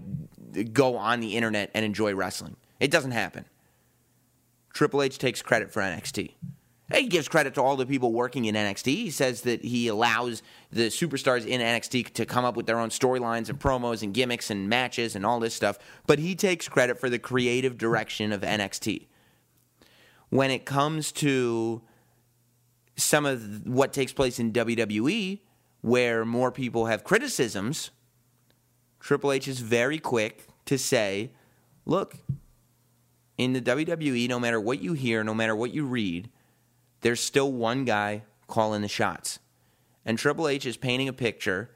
[0.73, 2.57] go on the internet and enjoy wrestling.
[2.79, 3.45] It doesn't happen.
[4.73, 6.31] Triple H takes credit for NXT.
[6.93, 8.85] He gives credit to all the people working in NXT.
[8.85, 12.89] He says that he allows the superstars in NXT to come up with their own
[12.89, 15.77] storylines and promos and gimmicks and matches and all this stuff.
[16.05, 19.07] But he takes credit for the creative direction of NXT.
[20.29, 21.81] When it comes to
[22.95, 25.41] some of what takes place in WWE,
[25.87, 27.91] where more people have criticisms,
[28.99, 31.31] Triple H is very quick to say,
[31.85, 32.17] look,
[33.37, 36.29] in the WWE, no matter what you hear, no matter what you read,
[37.01, 39.39] there's still one guy calling the shots.
[40.05, 41.69] and Triple H is painting a picture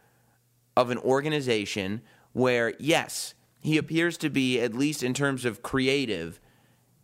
[0.75, 2.01] of an organization
[2.33, 6.39] where, yes, he appears to be, at least in terms of creative,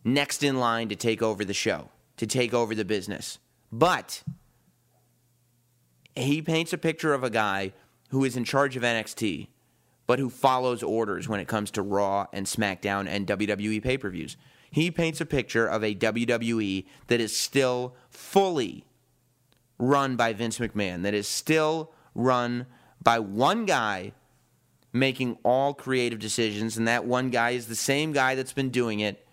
[0.04, 3.38] next in line to take over the show, to take over the business.
[3.70, 4.22] But
[6.18, 7.72] he paints a picture of a guy
[8.10, 9.48] who is in charge of NXT,
[10.06, 14.10] but who follows orders when it comes to Raw and SmackDown and WWE pay per
[14.10, 14.36] views.
[14.70, 18.84] He paints a picture of a WWE that is still fully
[19.78, 22.66] run by Vince McMahon, that is still run
[23.02, 24.12] by one guy
[24.92, 29.00] making all creative decisions, and that one guy is the same guy that's been doing
[29.00, 29.26] it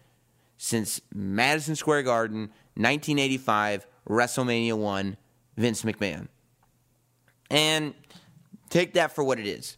[0.57, 2.41] since Madison Square Garden,
[2.75, 5.17] 1985, WrestleMania 1,
[5.57, 6.27] Vince McMahon.
[7.49, 7.93] And
[8.69, 9.77] take that for what it is.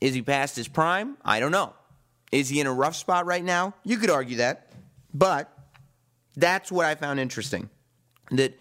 [0.00, 1.16] Is he past his prime?
[1.24, 1.74] I don't know.
[2.30, 3.74] Is he in a rough spot right now?
[3.84, 4.72] You could argue that.
[5.12, 5.52] But
[6.36, 7.70] that's what I found interesting.
[8.30, 8.58] That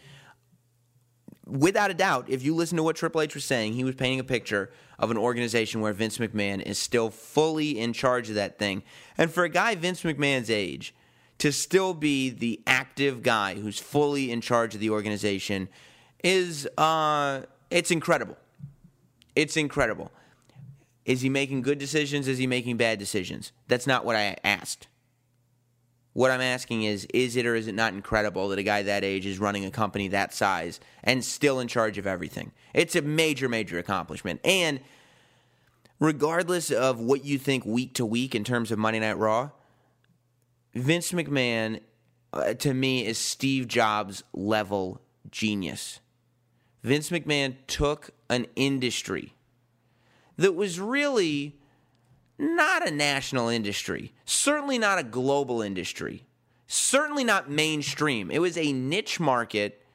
[1.45, 4.19] without a doubt, if you listen to what Triple H was saying, he was painting
[4.19, 8.57] a picture of an organization where Vince McMahon is still fully in charge of that
[8.57, 8.83] thing.
[9.17, 10.95] And for a guy Vince McMahon's age
[11.37, 15.69] to still be the active guy who's fully in charge of the organization
[16.23, 18.37] is uh it's incredible.
[19.35, 20.11] It's incredible.
[21.05, 22.27] Is he making good decisions?
[22.27, 23.51] Is he making bad decisions?
[23.67, 24.87] That's not what I asked.
[26.13, 29.03] What I'm asking is, is it or is it not incredible that a guy that
[29.03, 32.51] age is running a company that size and still in charge of everything?
[32.73, 34.41] It's a major, major accomplishment.
[34.43, 34.79] And
[35.99, 39.51] regardless of what you think week to week in terms of Monday Night Raw,
[40.73, 41.81] Vince McMahon,
[42.33, 45.99] uh, to me, is Steve Jobs level genius.
[46.87, 49.33] Vince McMahon took an industry
[50.37, 51.59] that was really
[52.39, 56.23] not a national industry, certainly not a global industry,
[56.65, 58.31] certainly not mainstream.
[58.31, 59.85] It was a niche market,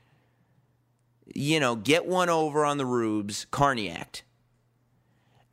[1.34, 4.22] you know, get one over on the rubes, Carney Act.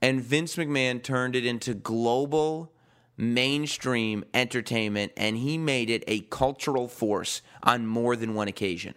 [0.02, 2.74] And Vince McMahon turned it into global
[3.16, 8.94] mainstream entertainment and he made it a cultural force on more than one occasion.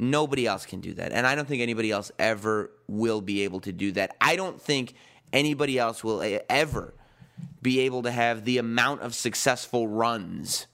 [0.00, 1.10] Nobody else can do that.
[1.10, 4.16] And I don't think anybody else ever will be able to do that.
[4.20, 4.94] I don't think
[5.32, 6.94] anybody else will ever
[7.60, 10.68] be able to have the amount of successful runs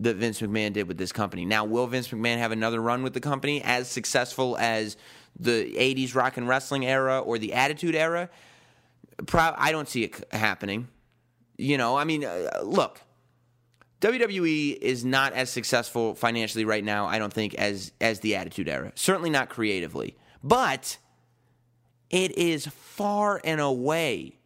[0.00, 1.44] that Vince McMahon did with this company.
[1.44, 4.96] Now, will Vince McMahon have another run with the company as successful as
[5.38, 8.28] the 80s rock and wrestling era or the Attitude era?
[9.26, 10.88] Pro- I don't see it happening.
[11.56, 13.00] You know, I mean, uh, look,
[14.00, 18.68] WWE is not as successful financially right now, I don't think, as as the Attitude
[18.68, 18.92] Era.
[18.94, 20.98] Certainly not creatively, but
[22.10, 24.38] it is far and away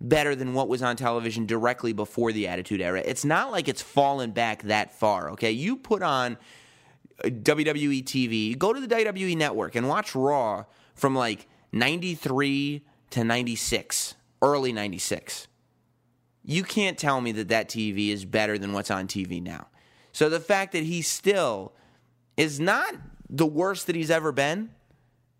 [0.00, 3.02] better than what was on television directly before the Attitude Era.
[3.04, 5.30] It's not like it's fallen back that far.
[5.30, 6.38] Okay, you put on
[7.24, 13.24] uh, WWE TV, go to the WWE Network and watch Raw from like '93 to
[13.24, 15.48] '96, early '96
[16.48, 19.66] you can't tell me that that TV is better than what's on TV now.
[20.12, 21.74] So the fact that he still
[22.38, 22.94] is not
[23.28, 24.70] the worst that he's ever been,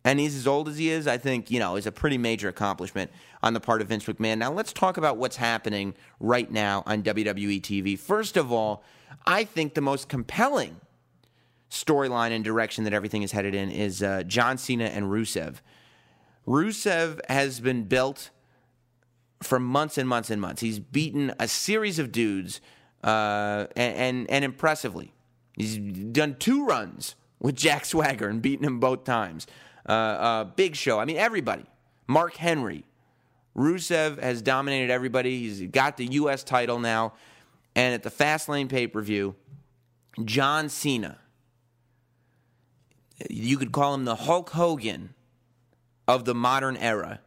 [0.04, 2.50] and he's as old as he is, I think, you know, is a pretty major
[2.50, 3.10] accomplishment
[3.42, 4.36] on the part of Vince McMahon.
[4.36, 7.98] Now, let's talk about what's happening right now on WWE TV.
[7.98, 8.84] First of all,
[9.26, 10.76] I think the most compelling
[11.70, 15.56] storyline and direction that everything is headed in is uh, John Cena and Rusev.
[16.46, 18.28] Rusev has been built
[19.42, 20.60] for months and months and months.
[20.60, 22.60] He's beaten a series of dudes,
[23.04, 25.12] uh, and, and, and impressively,
[25.56, 29.46] he's done two runs with Jack Swagger and beaten him both times.
[29.88, 30.98] Uh, uh, Big Show.
[30.98, 31.64] I mean, everybody.
[32.06, 32.84] Mark Henry.
[33.56, 35.40] Rusev has dominated everybody.
[35.40, 36.44] He's got the U.S.
[36.44, 37.14] title now.
[37.74, 39.34] And at the Fastlane pay per view,
[40.24, 41.18] John Cena.
[43.28, 45.14] You could call him the Hulk Hogan
[46.06, 47.20] of the modern era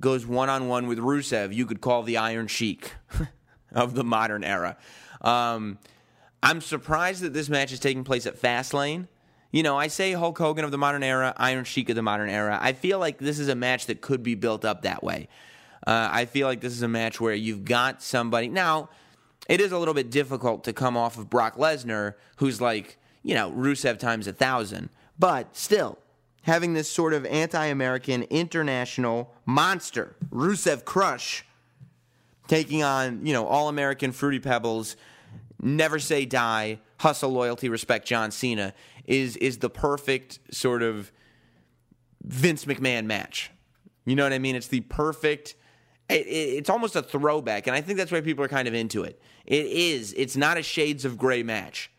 [0.00, 2.92] goes one on one with Rusev, you could call the Iron Sheik
[3.72, 4.76] of the modern era.
[5.20, 5.78] Um,
[6.42, 9.08] I'm surprised that this match is taking place at Fastlane.
[9.50, 12.28] You know, I say Hulk Hogan of the modern era, Iron Sheik of the modern
[12.28, 12.58] era.
[12.60, 15.28] I feel like this is a match that could be built up that way.
[15.86, 18.48] Uh, I feel like this is a match where you've got somebody.
[18.48, 18.90] Now,
[19.48, 23.34] it is a little bit difficult to come off of Brock Lesnar, who's like, you
[23.34, 24.88] know, Rusev times a thousand.
[25.18, 25.98] But still,
[26.44, 31.44] having this sort of anti American international monster, Rusev Crush,
[32.46, 34.96] taking on, you know, all American Fruity Pebbles,
[35.60, 38.74] never say die, hustle, loyalty, respect John Cena,
[39.06, 41.10] is, is the perfect sort of
[42.22, 43.50] Vince McMahon match.
[44.04, 44.54] You know what I mean?
[44.54, 45.54] It's the perfect.
[46.10, 48.74] It, it, it's almost a throwback, and I think that's why people are kind of
[48.74, 49.20] into it.
[49.46, 50.12] It is.
[50.14, 51.90] It's not a shades of gray match.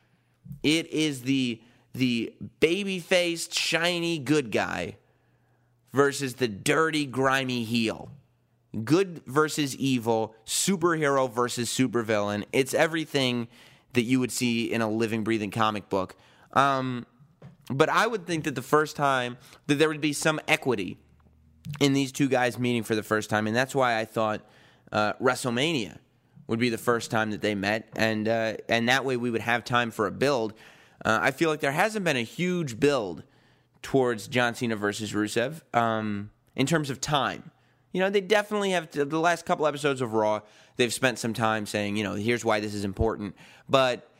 [0.61, 1.59] It is the
[1.95, 4.97] the baby faced, shiny good guy
[5.93, 8.11] versus the dirty, grimy heel.
[8.83, 12.43] Good versus evil, superhero versus supervillain.
[12.51, 13.47] It's everything
[13.93, 16.17] that you would see in a living, breathing comic book.
[16.51, 17.05] Um,
[17.69, 19.37] but I would think that the first time
[19.67, 20.97] that there would be some equity
[21.79, 24.41] in these two guys meeting for the first time, and that's why I thought
[24.91, 25.97] uh, WrestleMania
[26.47, 29.41] would be the first time that they met, and uh, and that way we would
[29.41, 30.53] have time for a build.
[31.05, 33.23] Uh, I feel like there hasn't been a huge build
[33.83, 37.51] towards John Cena versus Rusev um, in terms of time.
[37.93, 40.41] You know, they definitely have to, the last couple episodes of Raw.
[40.77, 43.35] They've spent some time saying, you know, here's why this is important,
[43.69, 44.11] but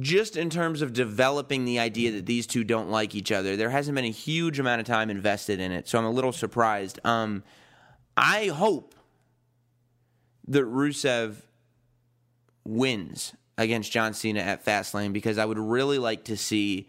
[0.00, 3.70] just in terms of developing the idea that these two don't like each other, there
[3.70, 5.86] hasn't been a huge amount of time invested in it.
[5.86, 6.98] So I'm a little surprised.
[7.04, 7.44] Um,
[8.16, 8.94] I hope
[10.48, 11.42] that Rusev
[12.64, 16.88] wins against John Cena at Fastlane because I would really like to see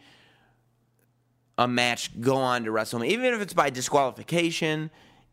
[1.57, 4.89] a match go on to WrestleMania, even if it's by disqualification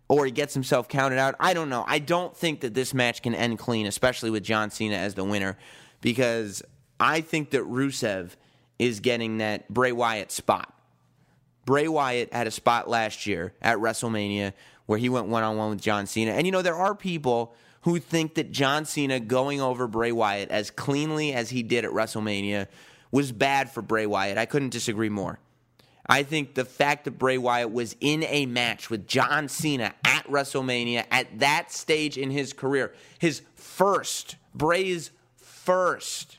[0.08, 1.34] or he gets himself counted out.
[1.40, 1.84] I don't know.
[1.86, 5.24] I don't think that this match can end clean, especially with John Cena as the
[5.24, 5.56] winner,
[6.00, 6.62] because
[7.00, 8.32] I think that Rusev
[8.78, 10.72] is getting that Bray Wyatt spot.
[11.64, 14.52] Bray Wyatt had a spot last year at WrestleMania
[14.86, 16.32] where he went one on one with John Cena.
[16.32, 20.50] And you know, there are people who think that John Cena going over Bray Wyatt
[20.50, 22.68] as cleanly as he did at WrestleMania
[23.10, 24.38] was bad for Bray Wyatt.
[24.38, 25.38] I couldn't disagree more.
[26.06, 30.26] I think the fact that Bray Wyatt was in a match with John Cena at
[30.26, 36.38] WrestleMania at that stage in his career, his first, Bray's first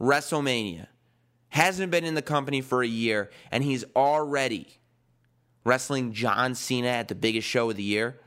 [0.00, 0.86] WrestleMania,
[1.50, 4.78] hasn't been in the company for a year, and he's already
[5.64, 8.18] wrestling John Cena at the biggest show of the year.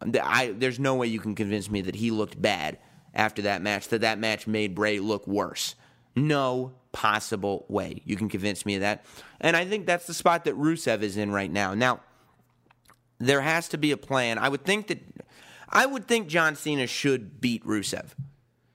[0.00, 2.78] I, there's no way you can convince me that he looked bad
[3.14, 5.74] after that match, that that match made Bray look worse.
[6.14, 9.04] No possible way you can convince me of that.
[9.40, 11.74] And I think that's the spot that Rusev is in right now.
[11.74, 12.00] Now,
[13.18, 14.38] there has to be a plan.
[14.38, 15.00] I would think that
[15.68, 18.06] I would think John Cena should beat Rusev.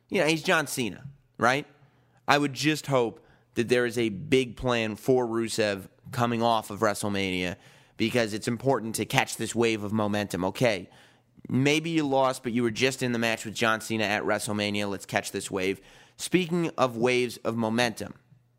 [0.09, 1.05] You know, he's John Cena,
[1.37, 1.65] right?
[2.27, 6.79] I would just hope that there is a big plan for Rusev coming off of
[6.79, 7.55] WrestleMania
[7.97, 10.45] because it's important to catch this wave of momentum.
[10.45, 10.89] Okay,
[11.49, 14.89] maybe you lost, but you were just in the match with John Cena at WrestleMania.
[14.89, 15.81] Let's catch this wave.
[16.17, 18.13] Speaking of waves of momentum,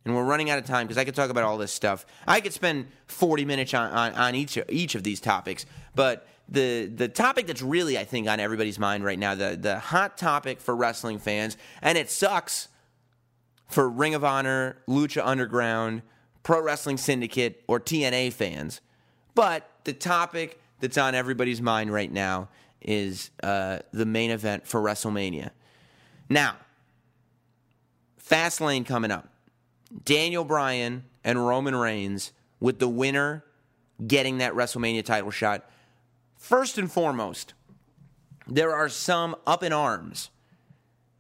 [0.05, 2.05] and we're running out of time because I could talk about all this stuff.
[2.27, 5.65] I could spend 40 minutes on, on, on each, each of these topics,
[5.95, 9.79] but the the topic that's really I think on everybody's mind right now, the the
[9.79, 12.69] hot topic for wrestling fans, and it sucks
[13.69, 16.03] for Ring of Honor, Lucha Underground,
[16.43, 18.81] Pro Wrestling Syndicate, or TNA fans.
[19.35, 22.49] But the topic that's on everybody's mind right now
[22.85, 25.51] is uh, the main event for WrestleMania.
[26.29, 26.57] Now,
[28.23, 29.29] Fastlane coming up.
[30.05, 33.45] Daniel Bryan and Roman Reigns with the winner
[34.07, 35.69] getting that WrestleMania title shot.
[36.37, 37.55] First and foremost,
[38.47, 40.31] there are some up in arms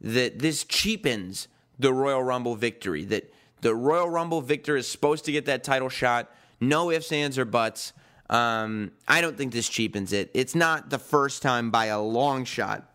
[0.01, 1.49] that this cheapens
[1.79, 5.89] the Royal Rumble victory, that the Royal Rumble victor is supposed to get that title
[5.89, 6.31] shot.
[6.61, 7.93] No ifs, ands, or buts.
[8.31, 10.31] Um, I don't think this cheapens it.
[10.35, 12.91] It's not the first time by a long shot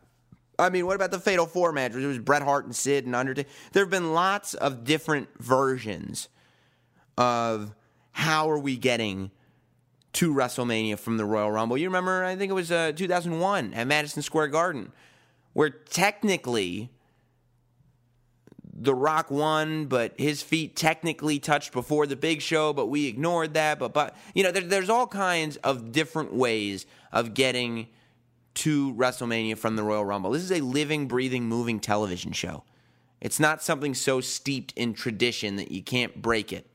[0.59, 1.95] I mean, what about the Fatal Four match?
[1.95, 3.49] It was Bret Hart and Sid and Undertaker.
[3.71, 6.27] There have been lots of different versions
[7.17, 7.73] of
[8.11, 9.32] how are we getting
[10.13, 11.77] to WrestleMania from the Royal Rumble.
[11.77, 14.91] You remember, I think it was uh, 2001 at Madison Square Garden,
[15.53, 16.89] where technically
[18.82, 23.53] The Rock won, but his feet technically touched before the big show, but we ignored
[23.55, 23.77] that.
[23.77, 27.88] But, but you know, there, there's all kinds of different ways of getting–
[28.59, 30.32] to WrestleMania from the Royal Rumble.
[30.32, 32.65] This is a living, breathing, moving television show.
[33.21, 36.67] It's not something so steeped in tradition that you can't break it.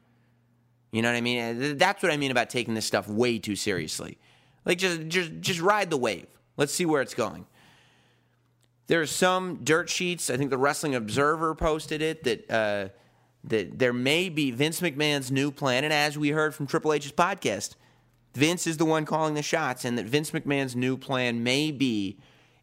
[0.92, 1.76] You know what I mean?
[1.76, 4.16] That's what I mean about taking this stuff way too seriously.
[4.64, 6.26] Like just just just ride the wave.
[6.56, 7.46] Let's see where it's going.
[8.86, 10.28] There's some dirt sheets.
[10.28, 12.88] I think the Wrestling Observer posted it that uh,
[13.44, 17.12] that there may be Vince McMahon's new plan, and as we heard from Triple H's
[17.12, 17.74] podcast,
[18.34, 22.18] Vince is the one calling the shots, and that Vince McMahon's new plan may be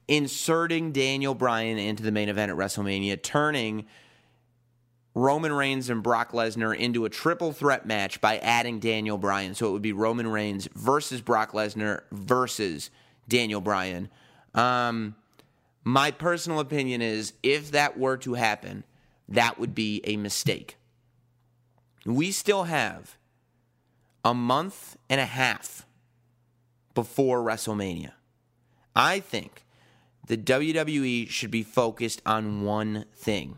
[0.07, 3.86] inserting Daniel Bryan into the main event at WrestleMania, turning
[5.13, 9.55] Roman Reigns and Brock Lesnar into a triple threat match by adding Daniel Bryan.
[9.55, 12.89] So it would be Roman Reigns versus Brock Lesnar versus
[13.28, 14.09] Daniel Bryan.
[14.53, 15.15] Um,
[15.84, 18.84] my personal opinion is if that were to happen,
[19.29, 20.77] that would be a mistake.
[22.05, 23.17] We still have
[24.23, 25.86] a month and a half
[26.93, 28.11] before WrestleMania.
[28.95, 29.65] I think
[30.27, 33.57] the WWE should be focused on one thing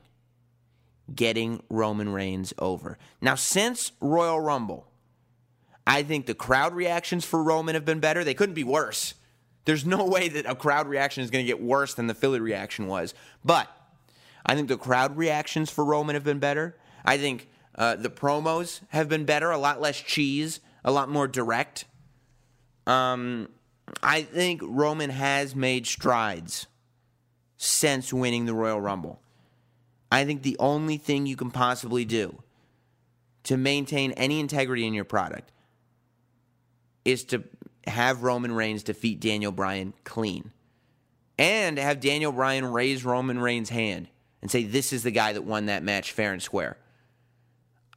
[1.14, 2.98] getting Roman Reigns over.
[3.22, 4.88] Now, since Royal Rumble,
[5.86, 8.24] I think the crowd reactions for Roman have been better.
[8.24, 9.16] They couldn't be worse.
[9.66, 12.40] There's no way that a crowd reaction is going to get worse than the Philly
[12.40, 13.14] reaction was.
[13.46, 13.70] But
[14.46, 16.78] I think the crowd reactions for Roman have been better.
[17.06, 21.28] I think uh, the promos have been better, a lot less cheese, a lot more
[21.28, 21.86] direct.
[22.86, 23.50] Um,
[24.02, 26.68] I think Roman has made strides
[27.58, 29.22] since winning the Royal Rumble.
[30.12, 32.44] I think the only thing you can possibly do
[33.44, 35.52] to maintain any integrity in your product
[37.04, 37.44] is to
[37.88, 40.52] have Roman Reigns defeat Daniel Bryan clean.
[41.38, 44.08] And have Daniel Bryan raise Roman Reigns' hand
[44.42, 46.78] and say, This is the guy that won that match fair and square.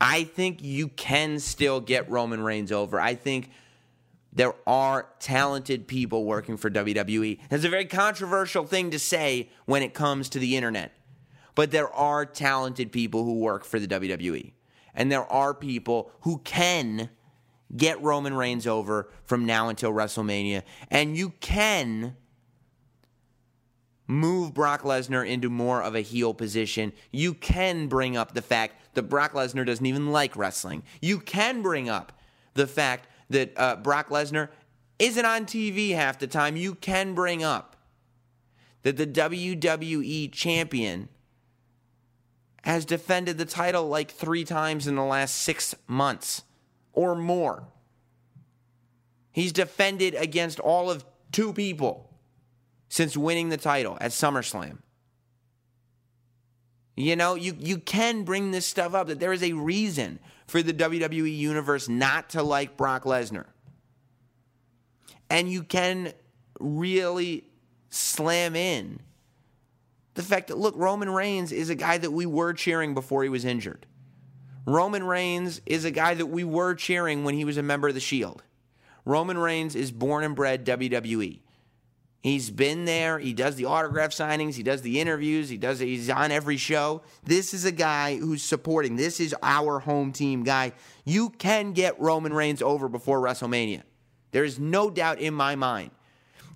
[0.01, 3.01] I think you can still get Roman Reigns over.
[3.01, 3.51] I think
[4.33, 7.39] there are talented people working for WWE.
[7.51, 10.93] It's a very controversial thing to say when it comes to the internet,
[11.55, 14.53] but there are talented people who work for the WWE.
[14.95, 17.11] And there are people who can
[17.75, 20.63] get Roman Reigns over from now until WrestleMania.
[20.91, 22.17] And you can
[24.07, 26.93] move Brock Lesnar into more of a heel position.
[27.11, 30.85] You can bring up the fact that Brock Lesnar doesn't even like wrestling.
[31.01, 32.13] You can bring up
[32.55, 34.49] the fact that uh, Brock Lesnar
[34.99, 36.57] isn't on TV half the time.
[36.57, 37.77] You can bring up
[38.83, 41.09] that the WWE champion
[42.63, 46.43] has defended the title like three times in the last six months
[46.97, 47.69] or more.
[49.31, 52.11] He's defended against all of two people
[52.89, 54.79] since winning the title at SummerSlam.
[56.97, 60.63] You know, you, you can bring this stuff up that there is a reason for
[60.63, 63.45] the WWE Universe not to like Brock Lesnar.
[65.29, 66.13] And you can
[66.59, 67.45] really
[67.91, 69.01] slam in
[70.15, 73.29] the fact that, look, Roman Reigns is a guy that we were cheering before he
[73.29, 73.85] was injured.
[74.67, 77.95] Roman Reigns is a guy that we were cheering when he was a member of
[77.95, 78.43] the Shield.
[79.05, 81.39] Roman Reigns is born and bred WWE.
[82.21, 83.21] He's been there.
[83.21, 84.55] He does the autograph signings.
[84.55, 85.49] He does the interviews.
[85.49, 85.79] He does.
[85.79, 87.03] He's on every show.
[87.23, 88.97] This is a guy who's supporting.
[88.97, 90.73] This is our home team guy.
[91.05, 93.83] You can get Roman Reigns over before WrestleMania.
[94.33, 95.93] There is no doubt in my mind.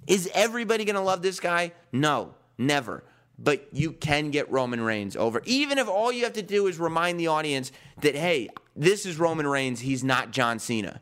[0.09, 1.71] Is everybody going to love this guy?
[1.93, 3.05] No, never
[3.43, 5.41] but you can get Roman Reigns over.
[5.47, 7.72] Even if all you have to do is remind the audience
[8.03, 11.01] that, hey, this is Roman Reigns, he's not John Cena.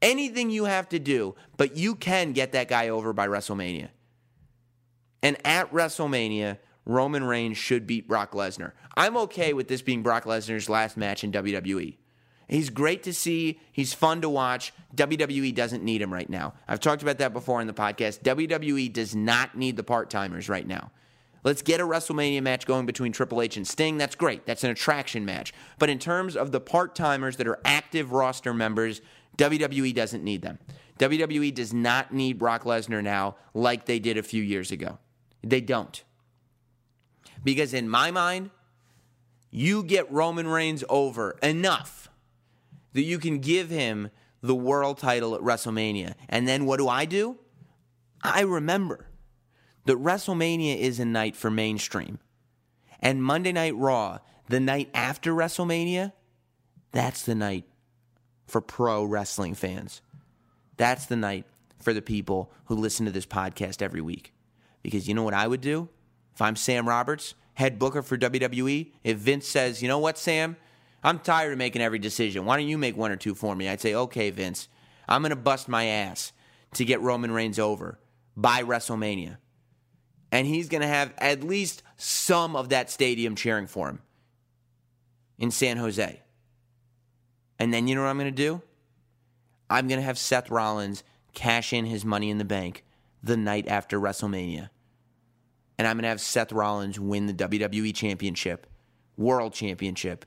[0.00, 3.88] Anything you have to do, but you can get that guy over by WrestleMania.
[5.22, 8.72] And at WrestleMania, Roman Reigns should beat Brock Lesnar.
[8.96, 11.98] I'm okay with this being Brock Lesnar's last match in WWE.
[12.48, 13.60] He's great to see.
[13.70, 14.72] He's fun to watch.
[14.96, 16.54] WWE doesn't need him right now.
[16.66, 18.22] I've talked about that before in the podcast.
[18.22, 20.90] WWE does not need the part timers right now.
[21.44, 23.98] Let's get a WrestleMania match going between Triple H and Sting.
[23.98, 24.46] That's great.
[24.46, 25.52] That's an attraction match.
[25.78, 29.00] But in terms of the part timers that are active roster members,
[29.38, 30.58] WWE doesn't need them.
[30.98, 34.98] WWE does not need Brock Lesnar now like they did a few years ago.
[35.42, 36.04] They don't.
[37.42, 38.50] Because in my mind,
[39.50, 42.08] you get Roman Reigns over enough
[42.92, 44.10] that you can give him
[44.42, 46.14] the world title at WrestleMania.
[46.28, 47.38] And then what do I do?
[48.22, 49.08] I remember
[49.84, 52.18] that WrestleMania is a night for mainstream.
[53.00, 54.18] And Monday Night Raw,
[54.48, 56.12] the night after WrestleMania,
[56.92, 57.64] that's the night
[58.46, 60.02] for pro wrestling fans.
[60.76, 61.46] That's the night
[61.80, 64.32] for the people who listen to this podcast every week.
[64.82, 65.88] Because you know what I would do?
[66.34, 70.56] If I'm Sam Roberts, head booker for WWE, if Vince says, you know what, Sam,
[71.02, 72.44] I'm tired of making every decision.
[72.44, 73.68] Why don't you make one or two for me?
[73.68, 74.68] I'd say, okay, Vince,
[75.08, 76.32] I'm going to bust my ass
[76.74, 77.98] to get Roman Reigns over
[78.36, 79.38] by WrestleMania
[80.32, 84.00] and he's going to have at least some of that stadium cheering for him
[85.38, 86.22] in San Jose.
[87.58, 88.62] And then you know what I'm going to do?
[89.68, 91.04] I'm going to have Seth Rollins
[91.34, 92.82] cash in his money in the bank
[93.22, 94.70] the night after WrestleMania.
[95.78, 98.66] And I'm going to have Seth Rollins win the WWE Championship,
[99.16, 100.24] World Championship,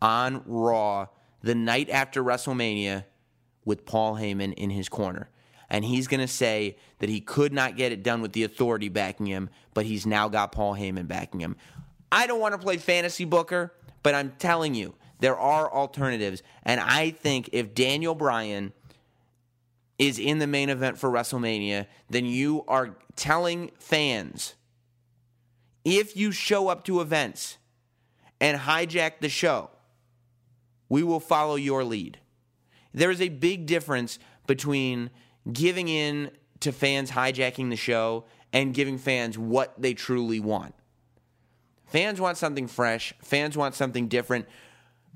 [0.00, 1.06] on Raw
[1.42, 3.04] the night after WrestleMania
[3.64, 5.30] with Paul Heyman in his corner
[5.70, 8.88] and he's going to say that he could not get it done with the authority
[8.88, 11.56] backing him, but he's now got Paul Heyman backing him.
[12.10, 16.42] I don't want to play fantasy booker, but I'm telling you, there are alternatives.
[16.62, 18.72] And I think if Daniel Bryan
[19.98, 24.54] is in the main event for WrestleMania, then you are telling fans
[25.84, 27.58] if you show up to events
[28.40, 29.70] and hijack the show,
[30.88, 32.18] we will follow your lead.
[32.92, 35.10] There is a big difference between
[35.52, 36.30] giving in
[36.60, 40.74] to fans hijacking the show and giving fans what they truly want.
[41.86, 44.46] Fans want something fresh, fans want something different,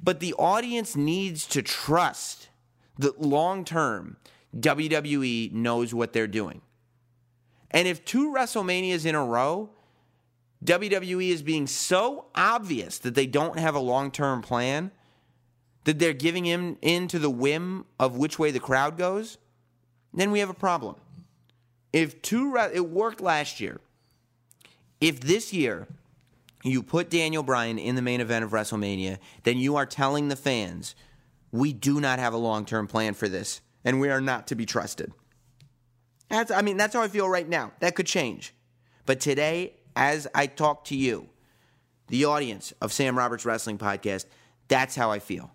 [0.03, 2.49] but the audience needs to trust
[2.99, 4.17] that long term
[4.57, 6.63] WWE knows what they're doing.
[7.71, 9.71] And if two WrestleManias in a row,
[10.65, 14.93] WWE is being so obvious that they don't have a long term plan,
[15.85, 19.39] that they're giving in, in to the whim of which way the crowd goes,
[20.15, 20.97] then we have a problem.
[21.93, 23.81] If two, it worked last year.
[25.01, 25.89] If this year
[26.63, 30.37] you put Daniel Bryan in the main event of WrestleMania, then you are telling the
[30.37, 30.95] fans,
[31.51, 34.55] we do not have a long term plan for this, and we are not to
[34.55, 35.13] be trusted.
[36.29, 37.73] That's, I mean, that's how I feel right now.
[37.81, 38.55] That could change.
[39.05, 41.29] But today, as I talk to you,
[42.09, 44.27] the audience of Sam Roberts Wrestling Podcast,
[44.69, 45.51] that's how I feel.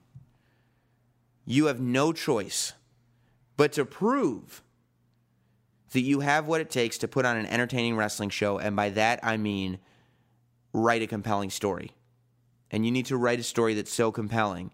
[1.46, 2.74] You have no choice
[3.58, 4.64] but to prove
[5.92, 8.58] that you have what it takes to put on an entertaining wrestling show.
[8.58, 9.80] And by that, I mean
[10.74, 11.92] write a compelling story.
[12.70, 14.74] And you need to write a story that's so compelling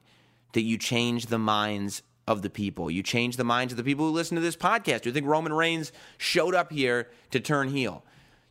[0.54, 2.90] that you change the minds of the people.
[2.90, 5.54] You change the minds of the people who listen to this podcast, who think Roman
[5.54, 8.04] Reigns showed up here to turn heel.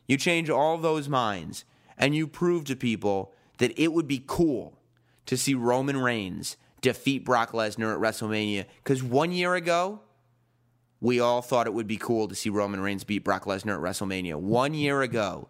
[0.07, 1.65] You change all those minds
[1.97, 4.77] and you prove to people that it would be cool
[5.25, 8.65] to see Roman Reigns defeat Brock Lesnar at WrestleMania.
[8.83, 10.01] Because one year ago,
[11.03, 13.81] we all thought it would be cool to see Roman Reigns beat Brock Lesnar at
[13.81, 14.35] WrestleMania.
[14.35, 15.49] One year ago,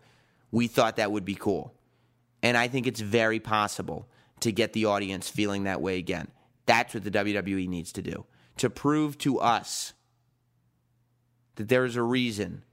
[0.49, 1.75] we thought that would be cool.
[2.41, 6.29] And I think it's very possible to get the audience feeling that way again.
[6.65, 8.25] That's what the WWE needs to do
[8.57, 9.93] to prove to us
[11.55, 12.63] that there is a reason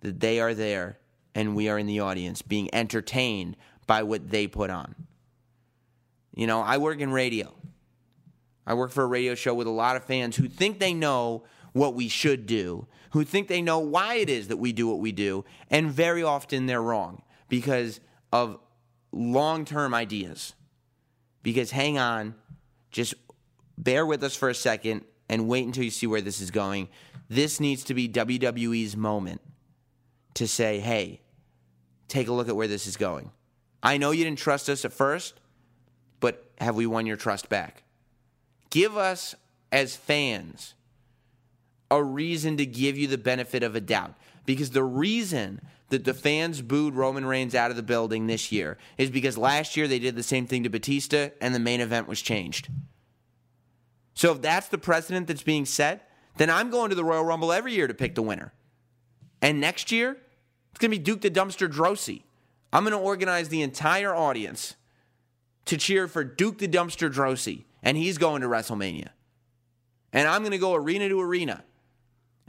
[0.00, 0.98] that they are there
[1.34, 3.54] and we are in the audience being entertained
[3.86, 4.94] by what they put on.
[6.34, 7.54] You know, I work in radio.
[8.66, 11.44] I work for a radio show with a lot of fans who think they know
[11.72, 14.98] what we should do, who think they know why it is that we do what
[14.98, 18.00] we do, and very often they're wrong because
[18.32, 18.58] of
[19.12, 20.54] long term ideas.
[21.42, 22.34] Because hang on,
[22.90, 23.14] just
[23.78, 26.88] bear with us for a second and wait until you see where this is going.
[27.28, 29.40] This needs to be WWE's moment
[30.34, 31.20] to say, hey,
[32.08, 33.30] take a look at where this is going.
[33.82, 35.40] I know you didn't trust us at first,
[36.18, 37.84] but have we won your trust back?
[38.68, 39.34] Give us,
[39.72, 40.74] as fans,
[41.90, 44.14] a reason to give you the benefit of a doubt.
[44.46, 48.78] Because the reason that the fans booed Roman Reigns out of the building this year
[48.96, 52.08] is because last year they did the same thing to Batista and the main event
[52.08, 52.68] was changed.
[54.14, 57.52] So if that's the precedent that's being set, then I'm going to the Royal Rumble
[57.52, 58.52] every year to pick the winner.
[59.42, 60.16] And next year,
[60.70, 62.22] it's going to be Duke the Dumpster Droese.
[62.72, 64.76] I'm going to organize the entire audience
[65.64, 69.08] to cheer for Duke the Dumpster Droese, and he's going to WrestleMania.
[70.12, 71.64] And I'm going to go arena to arena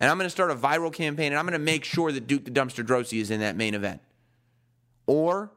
[0.01, 2.25] and I'm going to start a viral campaign and I'm going to make sure that
[2.25, 4.01] Duke the Dumpster Droese is in that main event.
[5.05, 5.51] Or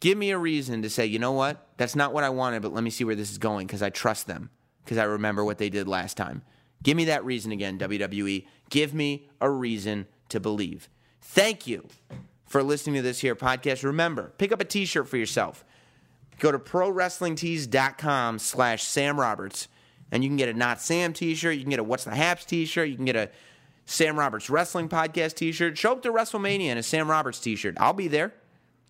[0.00, 1.68] give me a reason to say, you know what?
[1.76, 3.90] That's not what I wanted, but let me see where this is going because I
[3.90, 4.48] trust them
[4.82, 6.42] because I remember what they did last time.
[6.82, 8.46] Give me that reason again, WWE.
[8.70, 10.88] Give me a reason to believe.
[11.20, 11.88] Thank you
[12.46, 13.84] for listening to this here podcast.
[13.84, 15.62] Remember, pick up a t-shirt for yourself.
[16.38, 19.68] Go to prowrestlingtees.com slash Sam Roberts
[20.12, 21.54] and you can get a Not Sam t shirt.
[21.56, 22.88] You can get a What's the Haps t shirt.
[22.88, 23.30] You can get a
[23.86, 25.76] Sam Roberts Wrestling Podcast t shirt.
[25.76, 27.76] Show up to WrestleMania in a Sam Roberts t shirt.
[27.78, 28.32] I'll be there.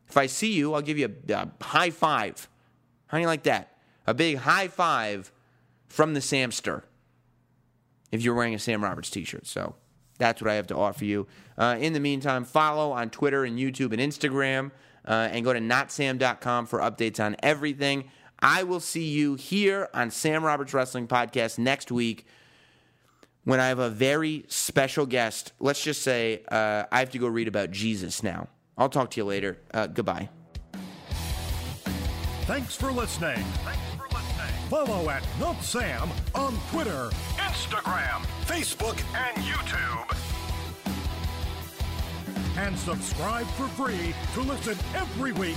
[0.08, 2.48] If I see you, I'll give you a, a high five.
[3.06, 3.76] How do you like that?
[4.06, 5.32] A big high five
[5.88, 6.82] from the Samster
[8.10, 9.46] if you're wearing a Sam Roberts t shirt.
[9.46, 9.74] So
[10.18, 11.26] that's what I have to offer you.
[11.56, 14.70] Uh, in the meantime, follow on Twitter and YouTube and Instagram.
[15.02, 18.10] Uh, and go to notsam.com for updates on everything.
[18.42, 22.26] I will see you here on Sam Roberts Wrestling Podcast next week
[23.44, 25.52] when I have a very special guest.
[25.60, 28.48] Let's just say uh, I have to go read about Jesus now.
[28.78, 29.58] I'll talk to you later.
[29.74, 30.30] Uh, goodbye.
[32.44, 33.36] Thanks for listening.
[33.64, 34.54] Thanks for listening.
[34.68, 40.16] Follow at Not Sam on Twitter, Instagram, Facebook, and YouTube.
[42.58, 45.56] And subscribe for free to listen every week